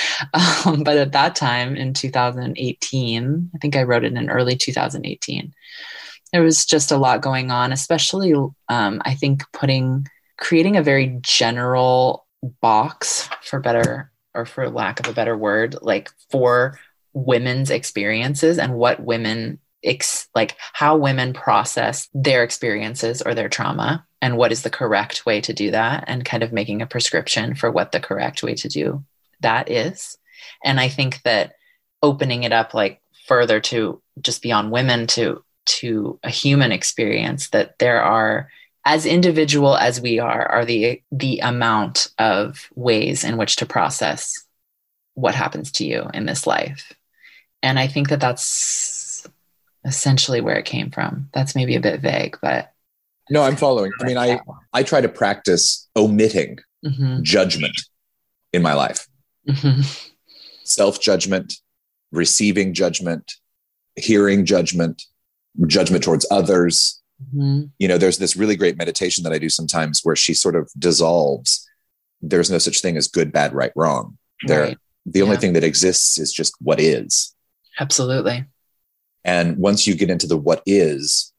Um, 0.65 0.83
but 0.83 0.97
at 0.97 1.13
that 1.13 1.35
time 1.35 1.75
in 1.75 1.95
2018 1.95 3.49
i 3.55 3.57
think 3.57 3.75
i 3.75 3.81
wrote 3.81 4.03
it 4.03 4.13
in 4.13 4.29
early 4.29 4.55
2018 4.55 5.51
there 6.31 6.43
was 6.43 6.63
just 6.63 6.91
a 6.91 6.97
lot 6.97 7.21
going 7.21 7.49
on 7.49 7.71
especially 7.71 8.33
um, 8.69 9.01
i 9.03 9.15
think 9.15 9.43
putting 9.51 10.05
creating 10.41 10.75
a 10.75 10.83
very 10.83 11.19
general 11.21 12.25
box 12.61 13.29
for 13.43 13.59
better 13.59 14.11
or 14.33 14.45
for 14.45 14.69
lack 14.69 14.99
of 14.99 15.07
a 15.07 15.13
better 15.13 15.37
word 15.37 15.75
like 15.81 16.09
for 16.29 16.79
women's 17.13 17.69
experiences 17.69 18.57
and 18.57 18.73
what 18.73 18.99
women 18.99 19.59
ex- 19.83 20.27
like 20.33 20.57
how 20.73 20.97
women 20.97 21.31
process 21.31 22.09
their 22.13 22.43
experiences 22.43 23.21
or 23.21 23.35
their 23.35 23.49
trauma 23.49 24.05
and 24.21 24.35
what 24.35 24.51
is 24.51 24.63
the 24.63 24.69
correct 24.69 25.25
way 25.25 25.39
to 25.41 25.53
do 25.53 25.71
that 25.71 26.03
and 26.07 26.25
kind 26.25 26.41
of 26.41 26.51
making 26.51 26.81
a 26.81 26.87
prescription 26.87 27.53
for 27.53 27.69
what 27.71 27.91
the 27.91 27.99
correct 27.99 28.41
way 28.41 28.55
to 28.55 28.67
do 28.67 29.03
that 29.41 29.69
is. 29.69 30.17
And 30.63 30.79
i 30.79 30.89
think 30.89 31.21
that 31.21 31.53
opening 32.01 32.43
it 32.43 32.51
up 32.51 32.73
like 32.73 32.99
further 33.27 33.59
to 33.59 34.01
just 34.19 34.41
beyond 34.41 34.71
women 34.71 35.05
to 35.05 35.43
to 35.65 36.19
a 36.23 36.29
human 36.29 36.71
experience 36.71 37.49
that 37.49 37.77
there 37.77 38.01
are 38.01 38.49
as 38.85 39.05
individual 39.05 39.75
as 39.75 40.01
we 40.01 40.19
are 40.19 40.45
are 40.47 40.65
the 40.65 41.01
the 41.11 41.39
amount 41.39 42.07
of 42.17 42.69
ways 42.75 43.23
in 43.23 43.37
which 43.37 43.57
to 43.57 43.65
process 43.65 44.45
what 45.13 45.35
happens 45.35 45.71
to 45.71 45.85
you 45.85 46.09
in 46.13 46.25
this 46.25 46.47
life. 46.47 46.93
And 47.63 47.77
i 47.77 47.87
think 47.87 48.09
that 48.09 48.19
that's 48.19 49.27
essentially 49.83 50.41
where 50.41 50.57
it 50.57 50.65
came 50.65 50.91
from. 50.91 51.29
That's 51.33 51.55
maybe 51.55 51.75
a 51.75 51.81
bit 51.81 52.01
vague 52.01 52.37
but 52.41 52.73
no 53.29 53.43
i'm 53.43 53.55
following. 53.55 53.91
I 53.99 54.05
mean 54.05 54.17
i 54.17 54.39
i 54.73 54.83
try 54.83 55.01
to 55.01 55.09
practice 55.09 55.87
omitting 55.95 56.59
mm-hmm. 56.85 57.21
judgment 57.23 57.79
in 58.53 58.61
my 58.61 58.73
life. 58.73 59.07
Mm-hmm. 59.47 59.81
self 60.63 61.01
judgment 61.01 61.53
receiving 62.11 62.73
judgment 62.73 63.33
hearing 63.95 64.45
judgment 64.45 65.03
judgment 65.67 66.03
towards 66.03 66.25
others 66.31 67.00
Mm-hmm. 67.21 67.63
You 67.79 67.87
know, 67.87 67.97
there's 67.97 68.17
this 68.17 68.35
really 68.35 68.55
great 68.55 68.77
meditation 68.77 69.23
that 69.23 69.33
I 69.33 69.37
do 69.37 69.49
sometimes 69.49 70.01
where 70.03 70.15
she 70.15 70.33
sort 70.33 70.55
of 70.55 70.71
dissolves. 70.77 71.67
There's 72.21 72.51
no 72.51 72.57
such 72.57 72.81
thing 72.81 72.97
as 72.97 73.07
good, 73.07 73.31
bad, 73.31 73.53
right, 73.53 73.71
wrong. 73.75 74.17
There, 74.47 74.63
right. 74.63 74.77
the 75.05 75.21
only 75.21 75.37
thing 75.37 75.53
that 75.53 75.63
exists 75.63 76.17
is 76.17 76.33
just 76.33 76.55
what 76.59 76.79
is. 76.79 77.35
Absolutely. 77.79 78.45
And 79.23 79.57
once 79.57 79.85
you 79.85 79.95
get 79.95 80.09
into 80.09 80.27
the 80.27 80.37
what 80.37 80.63
is, 80.65 81.31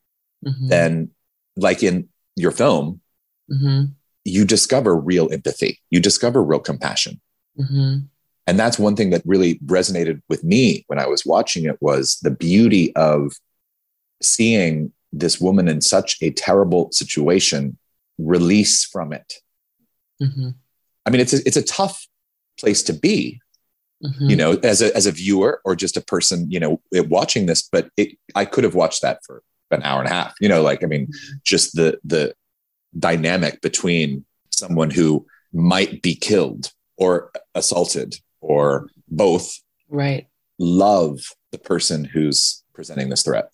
mm-hmm. 0.47 0.69
then, 0.69 1.11
like 1.57 1.83
in 1.83 2.09
your 2.37 2.53
film, 2.53 3.01
mm-hmm. 3.51 3.93
you 4.25 4.45
discover 4.45 4.97
real 4.97 5.33
empathy. 5.33 5.81
You 5.91 6.01
discover 6.01 6.43
real 6.43 6.61
compassion. 6.61 7.21
Mm-hmm. 7.59 8.07
And 8.47 8.59
that's 8.59 8.79
one 8.79 8.97
thing 8.97 9.11
that 9.11 9.23
really 9.25 9.59
resonated 9.67 10.21
with 10.29 10.43
me 10.43 10.85
when 10.89 10.99
I 10.99 11.07
was 11.07 11.25
watching 11.25 11.65
it 11.65 11.77
was 11.81 12.19
the 12.23 12.31
beauty 12.31 12.95
of 12.97 13.33
seeing 14.21 14.93
this 15.13 15.41
woman 15.41 15.69
in 15.69 15.81
such 15.81 16.17
a 16.23 16.31
terrible 16.31 16.91
situation 16.93 17.79
release 18.19 18.85
from 18.85 19.13
it. 19.13 19.35
Mm-hmm. 20.23 20.51
I 21.05 21.11
mean, 21.11 21.21
it's 21.21 21.33
a, 21.33 21.47
it's 21.47 21.57
a 21.57 21.63
tough 21.63 22.07
place 22.59 22.83
to 22.85 22.93
be, 22.93 23.41
mm-hmm. 24.05 24.31
you 24.31 24.37
know, 24.37 24.53
as 24.63 24.81
a, 24.81 24.95
as 24.97 25.07
a 25.07 25.13
viewer 25.13 25.61
or 25.65 25.75
just 25.75 25.97
a 25.97 26.01
person, 26.01 26.51
you 26.51 26.61
know, 26.61 26.81
watching 26.93 27.47
this, 27.47 27.63
but 27.63 27.89
it, 27.97 28.17
I 28.35 28.45
could 28.45 28.65
have 28.65 28.75
watched 28.75 29.03
that 29.03 29.21
for 29.27 29.43
an 29.71 29.83
hour 29.83 30.01
and 30.01 30.09
a 30.09 30.13
half, 30.13 30.35
you 30.41 30.49
know, 30.49 30.63
like, 30.63 30.85
I 30.85 30.87
mean, 30.87 31.07
mm-hmm. 31.07 31.37
just 31.45 31.75
the, 31.75 31.99
the 32.05 32.35
dynamic 32.99 33.61
between 33.61 34.25
someone 34.51 34.91
who 34.91 35.27
might 35.53 36.03
be 36.03 36.15
killed 36.15 36.73
or 36.97 37.33
assaulted 37.55 38.17
or 38.41 38.89
both. 39.09 39.59
Right. 39.89 40.29
Love 40.59 41.21
the 41.51 41.59
person 41.59 42.05
who's 42.05 42.63
presenting 42.75 43.09
this 43.09 43.23
threat. 43.23 43.51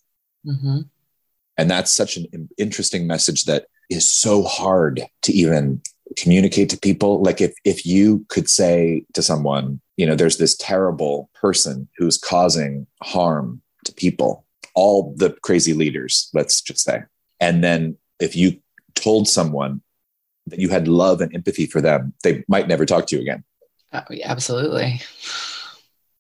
And 1.59 1.69
that's 1.69 1.95
such 1.95 2.17
an 2.17 2.49
interesting 2.57 3.07
message 3.07 3.45
that 3.45 3.67
is 3.91 4.11
so 4.11 4.45
hard 4.45 5.03
to 5.23 5.33
even 5.33 5.83
communicate 6.17 6.71
to 6.71 6.79
people. 6.79 7.21
Like 7.21 7.41
if, 7.41 7.55
if 7.65 7.85
you 7.85 8.25
could 8.29 8.49
say 8.49 9.05
to 9.15 9.23
someone, 9.23 9.81
you 9.97 10.07
know, 10.07 10.15
there's 10.15 10.39
this 10.39 10.57
terrible 10.57 11.29
person 11.35 11.89
who's 11.99 12.17
causing 12.17 12.87
harm 13.03 13.61
to 13.85 13.93
people, 13.93 14.47
all 14.75 15.15
the 15.17 15.37
crazy 15.43 15.75
leaders, 15.75 16.31
let's 16.33 16.61
just 16.61 16.81
say. 16.81 17.03
And 17.41 17.63
then 17.63 17.97
if 18.21 18.37
you 18.37 18.61
told 18.95 19.29
someone 19.29 19.83
that 20.47 20.61
you 20.61 20.69
had 20.69 20.89
love 20.89 21.21
and 21.21 21.35
empathy 21.35 21.67
for 21.67 21.81
them, 21.81 22.15
they 22.23 22.45
might 22.49 22.69
never 22.69 22.87
talk 22.87 23.07
to 23.09 23.17
you 23.17 23.23
again. 23.23 23.45
Uh, 23.93 24.03
absolutely. 24.25 25.01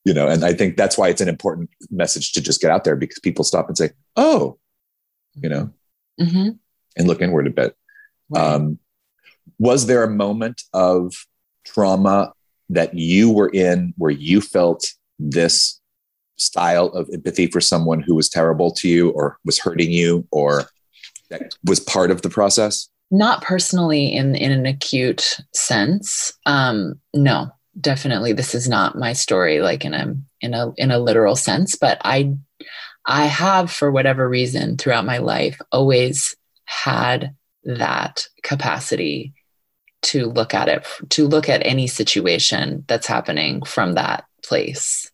You 0.05 0.15
know, 0.15 0.29
and 0.29 0.45
I 0.45 0.53
think 0.53 0.77
that's 0.77 0.99
why 0.99 1.09
it's 1.09 1.21
an 1.21 1.29
important 1.29 1.71
message 1.91 2.33
to 2.33 2.41
just 2.41 2.61
get 2.61 2.71
out 2.71 2.85
there 2.85 2.97
because 2.97 3.19
people 3.21 3.45
stop 3.45 3.69
and 3.69 3.77
say, 3.77 3.91
oh, 4.17 4.59
you 5.35 5.49
know, 5.49 5.71
mm-hmm. 6.21 6.51
and 6.97 7.09
look 7.09 7.23
inward 7.23 7.47
a 7.47 7.51
bit. 7.51 7.77
Right. 8.31 8.43
Um, 8.43 8.79
was 9.59 9.87
there 9.87 10.05
a 10.05 10.11
moment 10.11 10.63
of 10.73 11.15
trauma 11.65 12.33
that 12.71 12.95
you 12.95 13.31
were 13.31 13.49
in 13.49 13.95
where 13.97 14.11
you 14.11 14.41
felt 14.41 14.93
this 15.19 15.81
style 16.37 16.87
of 16.89 17.09
empathy 17.13 17.47
for 17.49 17.61
someone 17.61 18.01
who 18.01 18.15
was 18.15 18.29
terrible 18.29 18.71
to 18.73 18.89
you 18.89 19.11
or 19.11 19.39
was 19.45 19.59
hurting 19.59 19.91
you 19.91 20.27
or 20.31 20.65
that 21.31 21.55
was 21.65 21.81
part 21.81 22.11
of 22.11 22.23
the 22.23 22.31
process? 22.31 22.89
Not 23.11 23.43
personally 23.43 24.07
in 24.15 24.35
in 24.35 24.53
an 24.53 24.67
acute 24.67 25.41
sense. 25.55 26.33
Um, 26.47 27.01
no, 27.15 27.49
definitely 27.81 28.33
this 28.33 28.55
is 28.55 28.69
not 28.69 28.99
my 28.99 29.13
story 29.13 29.61
like 29.61 29.85
in 29.85 29.95
a 29.95 30.15
in 30.41 30.55
a 30.55 30.73
in 30.77 30.91
a 30.91 30.99
literal 30.99 31.37
sense, 31.37 31.75
but 31.75 32.01
I 32.05 32.35
I 33.09 33.25
have, 33.25 33.71
for 33.71 33.91
whatever 33.91 34.29
reason, 34.29 34.77
throughout 34.77 35.07
my 35.07 35.17
life, 35.17 35.59
always 35.73 36.37
had 36.67 37.35
that 37.65 38.29
capacity 38.43 39.33
to 40.03 40.27
look 40.27 40.53
at 40.53 40.69
it, 40.69 40.87
to 41.09 41.27
look 41.27 41.49
at 41.49 41.67
any 41.67 41.87
situation 41.87 42.85
that's 42.87 43.07
happening 43.07 43.63
from 43.63 43.95
that 43.95 44.25
place. 44.45 45.11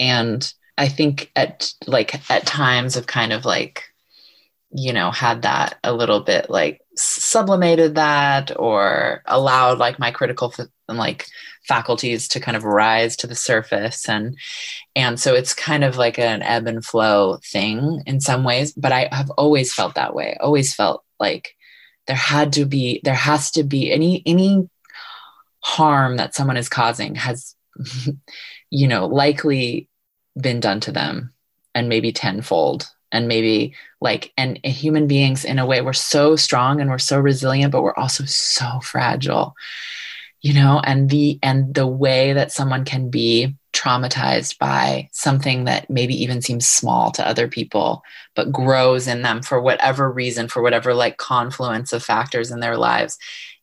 And 0.00 0.50
I 0.78 0.88
think 0.88 1.30
at 1.36 1.72
like 1.86 2.30
at 2.30 2.46
times 2.46 2.96
of 2.96 3.06
kind 3.06 3.34
of 3.34 3.44
like, 3.44 3.84
you 4.70 4.94
know, 4.94 5.10
had 5.10 5.42
that 5.42 5.78
a 5.84 5.92
little 5.92 6.20
bit 6.20 6.48
like 6.48 6.80
sublimated 6.96 7.96
that 7.96 8.58
or 8.58 9.22
allowed 9.26 9.78
like 9.78 9.98
my 9.98 10.10
critical 10.10 10.52
like 10.88 11.26
faculties 11.66 12.28
to 12.28 12.40
kind 12.40 12.56
of 12.56 12.64
rise 12.64 13.16
to 13.16 13.26
the 13.26 13.34
surface. 13.34 14.08
And 14.08 14.38
and 14.94 15.18
so 15.18 15.34
it's 15.34 15.54
kind 15.54 15.84
of 15.84 15.96
like 15.96 16.18
an 16.18 16.42
ebb 16.42 16.66
and 16.66 16.84
flow 16.84 17.38
thing 17.44 18.02
in 18.06 18.20
some 18.20 18.44
ways 18.44 18.72
but 18.72 18.92
i 18.92 19.08
have 19.12 19.30
always 19.30 19.74
felt 19.74 19.94
that 19.94 20.14
way. 20.14 20.36
Always 20.40 20.74
felt 20.74 21.04
like 21.18 21.54
there 22.06 22.16
had 22.16 22.52
to 22.54 22.64
be 22.64 23.00
there 23.04 23.14
has 23.14 23.50
to 23.52 23.64
be 23.64 23.90
any 23.90 24.22
any 24.26 24.68
harm 25.60 26.18
that 26.18 26.34
someone 26.34 26.56
is 26.56 26.68
causing 26.68 27.16
has 27.16 27.56
you 28.70 28.86
know 28.86 29.06
likely 29.06 29.88
been 30.40 30.60
done 30.60 30.80
to 30.80 30.92
them 30.92 31.32
and 31.74 31.88
maybe 31.88 32.12
tenfold. 32.12 32.90
And 33.12 33.28
maybe 33.28 33.74
like 34.00 34.32
and 34.36 34.58
human 34.66 35.06
beings 35.06 35.44
in 35.44 35.58
a 35.60 35.64
way 35.64 35.80
we're 35.80 35.92
so 35.92 36.36
strong 36.36 36.80
and 36.80 36.90
we're 36.90 36.98
so 36.98 37.18
resilient 37.18 37.70
but 37.72 37.82
we're 37.82 37.94
also 37.94 38.24
so 38.24 38.80
fragile 38.82 39.54
you 40.40 40.52
know 40.52 40.80
and 40.84 41.10
the 41.10 41.38
and 41.42 41.74
the 41.74 41.86
way 41.86 42.32
that 42.32 42.52
someone 42.52 42.84
can 42.84 43.10
be 43.10 43.54
traumatized 43.72 44.58
by 44.58 45.08
something 45.12 45.64
that 45.64 45.90
maybe 45.90 46.14
even 46.14 46.40
seems 46.40 46.66
small 46.66 47.10
to 47.10 47.26
other 47.26 47.46
people 47.46 48.02
but 48.34 48.50
grows 48.50 49.06
in 49.06 49.22
them 49.22 49.42
for 49.42 49.60
whatever 49.60 50.10
reason 50.10 50.48
for 50.48 50.62
whatever 50.62 50.94
like 50.94 51.18
confluence 51.18 51.92
of 51.92 52.02
factors 52.02 52.50
in 52.50 52.60
their 52.60 52.76
lives 52.76 53.18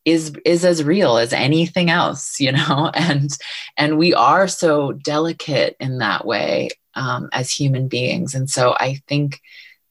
is 0.05 0.33
is 0.45 0.65
as 0.65 0.83
real 0.83 1.17
as 1.17 1.33
anything 1.33 1.89
else 1.89 2.39
you 2.39 2.51
know? 2.51 2.91
And 2.95 3.35
and 3.77 3.97
we 3.97 4.13
are 4.13 4.47
so 4.47 4.91
delicate 4.91 5.75
in 5.79 5.97
that 5.99 6.25
way 6.25 6.69
um, 6.95 7.29
as 7.31 7.49
human 7.49 7.87
beings. 7.87 8.35
And 8.35 8.49
so 8.49 8.75
i 8.77 9.01
think 9.07 9.41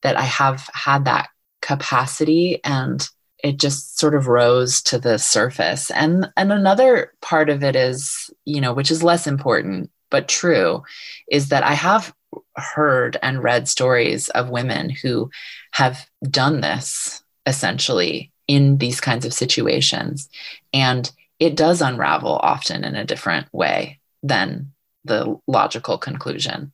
that 0.03 0.17
i 0.17 0.23
have 0.23 0.69
had 0.75 1.07
that 1.07 1.31
capacity 1.61 2.61
and 2.65 3.09
it 3.43 3.59
just 3.59 3.99
sort 3.99 4.15
of 4.15 4.29
rose 4.29 4.83
to 4.83 4.99
the 4.99 5.19
surface. 5.19 5.91
And 5.91 6.31
and 6.37 6.53
another 6.53 7.13
part 7.21 7.51
of 7.51 7.63
it 7.63 7.77
is 7.77 8.31
you 8.45 8.61
know 8.61 8.73
which 8.73 8.91
is 8.91 9.03
less 9.03 9.27
important 9.27 9.91
but 10.11 10.29
true 10.29 10.83
is 11.31 11.49
that 11.49 11.65
i 11.65 11.73
have 11.73 12.15
heard 12.57 13.17
and 13.23 13.43
read 13.43 13.69
stories 13.69 14.29
of 14.31 14.51
women 14.51 14.91
who 14.91 15.31
have 15.73 16.07
done 16.31 16.61
this 16.61 17.23
essentially 17.47 18.33
in 18.47 18.79
these 18.79 19.01
kinds 19.01 19.25
of 19.25 19.33
situations. 19.33 20.29
And 20.73 21.11
it 21.39 21.57
does 21.57 21.81
unravel 21.81 22.37
often 22.37 22.85
in 22.85 22.95
a 22.95 23.05
different 23.05 23.53
way 23.53 24.01
than 24.23 24.73
the 25.05 25.39
logical 25.47 25.99
conclusion. 25.99 26.73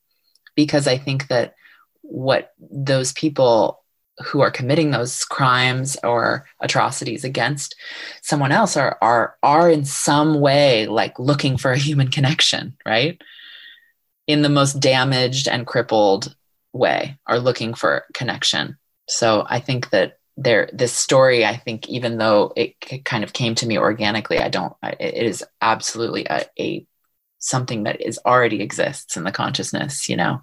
Because 0.54 0.88
i 0.88 0.98
think 0.98 1.28
that 1.28 1.54
what 2.02 2.52
those 2.58 3.12
people 3.12 3.77
who 4.24 4.40
are 4.40 4.50
committing 4.50 4.90
those 4.90 5.24
crimes 5.24 5.96
or 6.02 6.46
atrocities 6.60 7.24
against 7.24 7.76
someone 8.22 8.52
else 8.52 8.76
are 8.76 8.98
are 9.00 9.36
are 9.42 9.70
in 9.70 9.84
some 9.84 10.40
way 10.40 10.86
like 10.86 11.18
looking 11.18 11.56
for 11.56 11.72
a 11.72 11.78
human 11.78 12.08
connection 12.08 12.76
right? 12.84 13.20
In 14.26 14.42
the 14.42 14.48
most 14.48 14.80
damaged 14.80 15.48
and 15.48 15.66
crippled 15.66 16.34
way 16.72 17.18
are 17.26 17.38
looking 17.38 17.74
for 17.74 18.04
connection. 18.12 18.76
So 19.08 19.46
i 19.48 19.60
think 19.60 19.90
that 19.90 20.18
there 20.36 20.70
this 20.72 20.92
story 20.92 21.44
i 21.44 21.56
think 21.56 21.88
even 21.88 22.18
though 22.18 22.52
it 22.54 23.04
kind 23.04 23.24
of 23.24 23.32
came 23.32 23.56
to 23.56 23.66
me 23.66 23.76
organically 23.76 24.38
i 24.38 24.48
don't 24.48 24.72
it 24.84 25.26
is 25.26 25.44
absolutely 25.60 26.24
a, 26.30 26.44
a 26.60 26.86
something 27.40 27.82
that 27.82 28.00
is 28.00 28.20
already 28.24 28.62
exists 28.62 29.16
in 29.16 29.24
the 29.24 29.32
consciousness 29.32 30.08
you 30.08 30.16
know? 30.16 30.40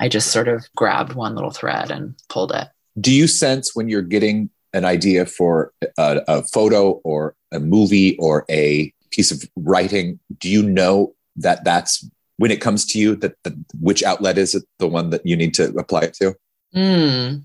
I 0.00 0.08
just 0.08 0.32
sort 0.32 0.48
of 0.48 0.66
grabbed 0.74 1.12
one 1.12 1.34
little 1.36 1.52
thread 1.52 1.90
and 1.90 2.14
pulled 2.28 2.52
it 2.52 2.68
do 3.00 3.12
you 3.12 3.26
sense 3.26 3.74
when 3.74 3.88
you're 3.88 4.02
getting 4.02 4.50
an 4.72 4.84
idea 4.84 5.26
for 5.26 5.72
a, 5.98 6.20
a, 6.28 6.42
photo 6.44 6.92
or 7.04 7.34
a 7.52 7.60
movie 7.60 8.16
or 8.18 8.44
a 8.50 8.92
piece 9.10 9.30
of 9.30 9.42
writing 9.56 10.18
do 10.38 10.48
you 10.48 10.62
know 10.62 11.14
that 11.36 11.64
that's 11.64 12.08
when 12.38 12.50
it 12.50 12.60
comes 12.60 12.84
to 12.86 12.98
you 12.98 13.14
that 13.16 13.34
the, 13.44 13.56
which 13.80 14.02
outlet 14.02 14.38
is 14.38 14.54
it 14.54 14.64
the 14.78 14.88
one 14.88 15.10
that 15.10 15.24
you 15.24 15.36
need 15.36 15.54
to 15.54 15.68
apply 15.76 16.00
it 16.00 16.14
to? 16.14 16.34
Mm. 16.74 17.44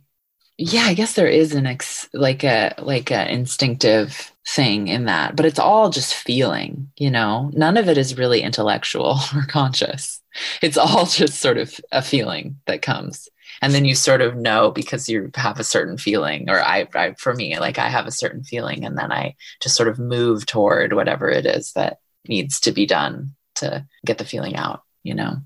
yeah 0.57 0.83
i 0.83 0.93
guess 0.93 1.13
there 1.13 1.27
is 1.27 1.53
an 1.53 1.65
ex 1.65 2.07
like 2.13 2.45
a 2.45 2.73
like 2.77 3.11
a 3.11 3.29
instinctive 3.29 4.31
thing 4.47 4.87
in 4.87 5.03
that 5.05 5.35
but 5.35 5.45
it's 5.45 5.59
all 5.59 5.89
just 5.89 6.13
feeling 6.13 6.87
you 6.97 7.11
know? 7.11 7.51
None 7.53 7.77
of 7.77 7.87
it 7.87 7.97
is 7.97 8.17
really 8.17 8.41
intellectual 8.41 9.19
or 9.35 9.43
conscious. 9.47 10.21
It's 10.61 10.77
all 10.77 11.05
just 11.05 11.39
sort 11.39 11.57
of 11.57 11.79
a 11.91 12.01
feeling 12.01 12.59
that 12.65 12.81
comes 12.81 13.29
and 13.61 13.73
then 13.73 13.85
you 13.85 13.95
sort 13.95 14.21
of 14.21 14.35
know 14.35 14.71
because 14.71 15.09
you 15.09 15.31
have 15.35 15.59
a 15.59 15.63
certain 15.63 15.97
feeling 15.97 16.49
or 16.49 16.59
I, 16.59 16.87
I 16.93 17.13
for 17.17 17.33
me 17.33 17.59
like 17.59 17.79
i 17.79 17.89
have 17.89 18.07
a 18.07 18.11
certain 18.11 18.43
feeling 18.43 18.85
and 18.85 18.97
then 18.97 19.11
i 19.11 19.35
just 19.61 19.75
sort 19.75 19.89
of 19.89 19.99
move 19.99 20.45
toward 20.45 20.93
whatever 20.93 21.29
it 21.29 21.45
is 21.45 21.73
that 21.73 21.99
needs 22.27 22.59
to 22.61 22.71
be 22.71 22.85
done 22.85 23.35
to 23.55 23.85
get 24.05 24.17
the 24.17 24.25
feeling 24.25 24.55
out 24.55 24.83
you 25.03 25.13
know 25.13 25.37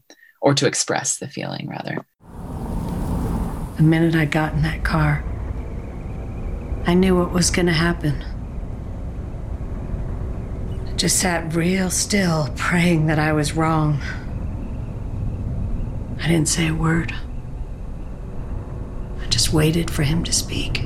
or 0.41 0.53
to 0.55 0.65
express 0.65 1.17
the 1.17 1.27
feeling 1.27 1.67
rather. 1.69 2.03
The 3.77 3.83
minute 3.83 4.15
i 4.15 4.25
got 4.25 4.53
in 4.53 4.61
that 4.63 4.83
car 4.83 5.23
i 6.85 6.93
knew 6.93 7.15
what 7.17 7.31
was 7.31 7.51
going 7.51 7.67
to 7.67 7.73
happen. 7.73 8.23
I 10.87 10.93
just 10.93 11.19
sat 11.19 11.53
real 11.53 11.89
still 11.89 12.49
praying 12.55 13.05
that 13.07 13.19
i 13.19 13.31
was 13.31 13.53
wrong. 13.53 13.99
I 16.19 16.27
didn't 16.27 16.49
say 16.49 16.67
a 16.67 16.73
word 16.75 17.13
just 19.41 19.53
waited 19.53 19.89
for 19.89 20.03
him 20.03 20.23
to 20.23 20.31
speak. 20.31 20.83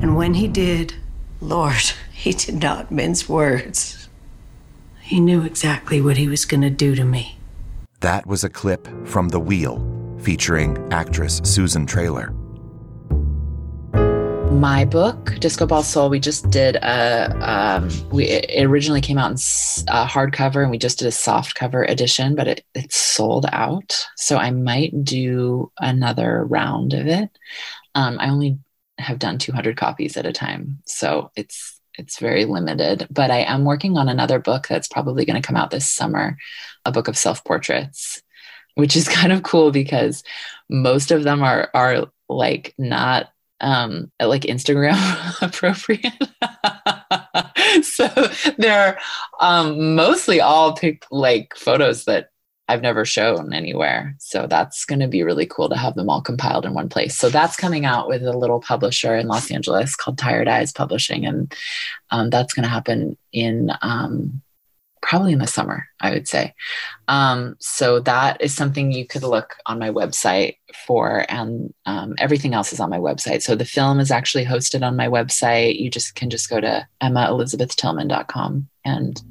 And 0.00 0.14
when 0.14 0.34
he 0.34 0.46
did, 0.46 0.94
Lord, 1.40 1.82
he 2.12 2.32
did 2.32 2.62
not 2.62 2.92
mince 2.92 3.28
words. 3.28 4.08
He 5.00 5.18
knew 5.18 5.42
exactly 5.42 6.00
what 6.00 6.16
he 6.16 6.28
was 6.28 6.44
going 6.44 6.60
to 6.60 6.70
do 6.70 6.94
to 6.94 7.04
me. 7.04 7.38
That 8.00 8.24
was 8.24 8.44
a 8.44 8.48
clip 8.48 8.86
from 9.04 9.30
The 9.30 9.40
Wheel, 9.40 9.84
featuring 10.20 10.78
actress 10.92 11.40
Susan 11.42 11.86
Traylor 11.86 12.32
my 14.52 14.82
book 14.84 15.34
disco 15.40 15.66
ball 15.66 15.82
soul 15.82 16.08
we 16.08 16.18
just 16.18 16.48
did 16.48 16.76
a 16.76 17.36
um, 17.46 17.90
we 18.10 18.24
it 18.24 18.64
originally 18.64 19.00
came 19.00 19.18
out 19.18 19.30
in 19.30 19.36
hardcover 19.36 20.62
and 20.62 20.70
we 20.70 20.78
just 20.78 20.98
did 20.98 21.06
a 21.06 21.12
soft 21.12 21.54
cover 21.54 21.84
edition 21.84 22.34
but 22.34 22.48
it, 22.48 22.64
it's 22.74 22.96
sold 22.96 23.44
out. 23.52 24.06
So 24.16 24.38
i 24.38 24.50
might 24.50 25.04
do 25.04 25.70
another 25.78 26.44
round 26.44 26.94
of 26.94 27.06
it. 27.06 27.30
Um, 27.94 28.18
i 28.18 28.30
only 28.30 28.58
have 28.98 29.18
done 29.18 29.38
200 29.38 29.76
copies 29.76 30.16
at 30.16 30.26
a 30.26 30.32
time 30.32 30.78
so 30.86 31.30
it's 31.36 31.78
it's 31.98 32.18
very 32.18 32.46
limited 32.46 33.06
but 33.10 33.30
i 33.30 33.40
am 33.40 33.64
working 33.64 33.98
on 33.98 34.08
another 34.08 34.38
book 34.38 34.66
that's 34.66 34.88
probably 34.88 35.26
going 35.26 35.40
to 35.40 35.46
come 35.46 35.56
out 35.56 35.70
this 35.70 35.90
summer 35.90 36.38
a 36.86 36.92
book 36.92 37.06
of 37.06 37.18
self 37.18 37.44
portraits 37.44 38.22
which 38.76 38.96
is 38.96 39.08
kind 39.08 39.30
of 39.30 39.42
cool 39.42 39.70
because 39.70 40.22
most 40.70 41.10
of 41.10 41.22
them 41.22 41.42
are 41.42 41.70
are 41.74 42.06
like 42.30 42.74
not 42.78 43.28
um 43.60 44.10
like 44.20 44.42
instagram 44.42 44.96
appropriate. 45.42 46.12
So 47.82 48.08
they're 48.56 48.98
um 49.40 49.94
mostly 49.94 50.40
all 50.40 50.74
pick 50.74 51.04
like 51.10 51.54
photos 51.54 52.06
that 52.06 52.30
i've 52.68 52.82
never 52.82 53.04
shown 53.04 53.52
anywhere. 53.52 54.14
So 54.18 54.46
that's 54.46 54.84
going 54.84 55.00
to 55.00 55.08
be 55.08 55.22
really 55.22 55.46
cool 55.46 55.68
to 55.68 55.76
have 55.76 55.94
them 55.94 56.10
all 56.10 56.20
compiled 56.20 56.66
in 56.66 56.74
one 56.74 56.88
place. 56.88 57.14
So 57.16 57.28
that's 57.28 57.56
coming 57.56 57.84
out 57.84 58.08
with 58.08 58.22
a 58.22 58.36
little 58.36 58.60
publisher 58.60 59.16
in 59.16 59.26
los 59.26 59.50
angeles 59.50 59.94
called 59.96 60.18
tired 60.18 60.48
eyes 60.48 60.72
publishing. 60.72 61.26
And 61.26 61.54
um, 62.10 62.30
that's 62.30 62.54
going 62.54 62.64
to 62.64 62.70
happen 62.70 63.16
in 63.32 63.70
um 63.82 64.42
probably 65.02 65.32
in 65.32 65.38
the 65.38 65.46
summer, 65.46 65.86
I 66.00 66.10
would 66.10 66.28
say. 66.28 66.54
Um, 67.08 67.56
so 67.60 68.00
that 68.00 68.40
is 68.40 68.54
something 68.54 68.92
you 68.92 69.06
could 69.06 69.22
look 69.22 69.56
on 69.66 69.78
my 69.78 69.90
website 69.90 70.56
for, 70.86 71.24
and 71.28 71.72
um, 71.86 72.14
everything 72.18 72.54
else 72.54 72.72
is 72.72 72.80
on 72.80 72.90
my 72.90 72.98
website. 72.98 73.42
So 73.42 73.54
the 73.54 73.64
film 73.64 74.00
is 74.00 74.10
actually 74.10 74.44
hosted 74.44 74.86
on 74.86 74.96
my 74.96 75.08
website. 75.08 75.78
You 75.78 75.90
just 75.90 76.14
can 76.14 76.30
just 76.30 76.50
go 76.50 76.60
to 76.60 76.86
emmaelizabethtillman.com 77.02 78.68
and 78.84 79.22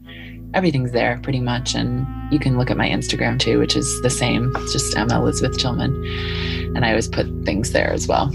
everything's 0.54 0.92
there 0.92 1.20
pretty 1.24 1.40
much. 1.40 1.76
And 1.76 2.06
you 2.32 2.40
can 2.40 2.58
look 2.58 2.72
at 2.72 2.78
my 2.78 2.90
Instagram 2.90 3.40
too, 3.40 3.60
which 3.60 3.76
is 3.76 4.02
the 4.02 4.10
same, 4.10 4.52
it's 4.58 4.74
just 4.74 4.96
Emma 4.98 5.20
Elizabeth 5.20 5.58
Tillman. 5.58 5.94
And 6.76 6.86
I 6.86 6.90
always 6.90 7.08
put 7.08 7.28
things 7.46 7.72
there 7.72 7.92
as 7.92 8.08
well. 8.08 8.32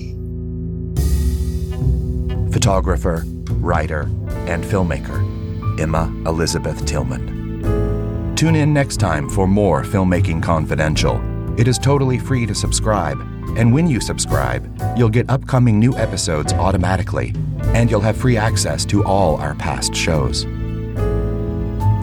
Photographer, 2.53 3.24
writer, 3.61 4.03
and 4.47 4.62
filmmaker 4.64 5.41
Emma 5.79 6.12
Elizabeth 6.27 6.85
Tillman. 6.85 8.35
Tune 8.37 8.57
in 8.57 8.73
next 8.73 8.99
time 8.99 9.29
for 9.29 9.47
more 9.47 9.83
Filmmaking 9.85 10.43
Confidential. 10.43 11.20
It 11.59 11.68
is 11.68 11.79
totally 11.79 12.18
free 12.18 12.47
to 12.47 12.55
subscribe, 12.55 13.20
and 13.57 13.73
when 13.73 13.87
you 13.87 14.01
subscribe, 14.01 14.66
you'll 14.97 15.09
get 15.09 15.31
upcoming 15.31 15.79
new 15.79 15.95
episodes 15.97 16.53
automatically, 16.53 17.35
and 17.75 17.91
you'll 17.91 18.01
have 18.01 18.16
free 18.16 18.37
access 18.37 18.85
to 18.87 19.05
all 19.05 19.37
our 19.37 19.55
past 19.55 19.95
shows. 19.95 20.45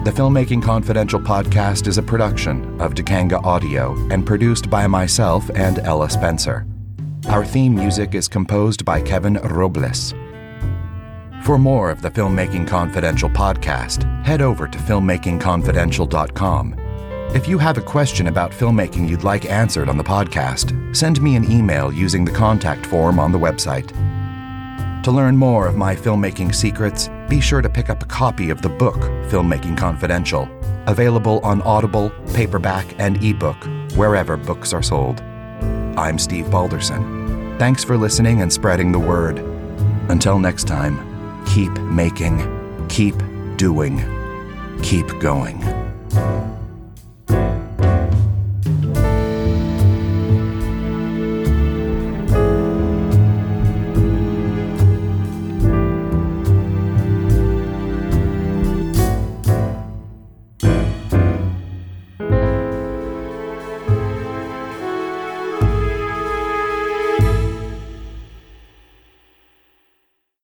The 0.02 0.12
Filmmaking 0.12 0.62
Confidential 0.62 1.20
podcast 1.20 1.86
is 1.86 1.98
a 1.98 2.02
production 2.02 2.80
of 2.80 2.94
Dikenga 2.94 3.44
Audio 3.44 3.94
and 4.10 4.24
produced 4.24 4.70
by 4.70 4.86
myself 4.86 5.50
and 5.54 5.78
Ella 5.80 6.08
Spencer. 6.08 6.66
Our 7.28 7.44
theme 7.44 7.74
music 7.74 8.14
is 8.14 8.26
composed 8.26 8.86
by 8.86 9.02
Kevin 9.02 9.34
Robles. 9.34 10.14
For 11.42 11.58
more 11.58 11.90
of 11.90 12.02
the 12.02 12.10
Filmmaking 12.10 12.68
Confidential 12.68 13.30
podcast, 13.30 14.04
head 14.26 14.42
over 14.42 14.68
to 14.68 14.78
filmmakingconfidential.com. 14.78 16.74
If 17.34 17.48
you 17.48 17.56
have 17.56 17.78
a 17.78 17.82
question 17.82 18.26
about 18.26 18.50
filmmaking 18.52 19.08
you'd 19.08 19.24
like 19.24 19.46
answered 19.46 19.88
on 19.88 19.96
the 19.96 20.04
podcast, 20.04 20.94
send 20.94 21.22
me 21.22 21.36
an 21.36 21.50
email 21.50 21.90
using 21.90 22.26
the 22.26 22.30
contact 22.30 22.84
form 22.84 23.18
on 23.18 23.32
the 23.32 23.38
website. 23.38 23.90
To 25.02 25.10
learn 25.10 25.34
more 25.34 25.66
of 25.66 25.76
my 25.76 25.96
filmmaking 25.96 26.54
secrets, 26.54 27.08
be 27.30 27.40
sure 27.40 27.62
to 27.62 27.70
pick 27.70 27.88
up 27.88 28.02
a 28.02 28.06
copy 28.06 28.50
of 28.50 28.60
the 28.60 28.68
book 28.68 28.96
Filmmaking 29.30 29.78
Confidential, 29.78 30.46
available 30.86 31.40
on 31.42 31.62
Audible, 31.62 32.10
paperback, 32.34 32.86
and 32.98 33.24
ebook, 33.24 33.56
wherever 33.96 34.36
books 34.36 34.74
are 34.74 34.82
sold. 34.82 35.22
I'm 35.96 36.18
Steve 36.18 36.50
Balderson. 36.50 37.58
Thanks 37.58 37.82
for 37.82 37.96
listening 37.96 38.42
and 38.42 38.52
spreading 38.52 38.92
the 38.92 38.98
word. 38.98 39.38
Until 40.10 40.38
next 40.38 40.64
time 40.64 41.09
keep 41.52 41.72
making, 41.80 42.38
keep 42.88 43.16
doing, 43.56 43.98
keep 44.82 45.08
going. 45.18 45.89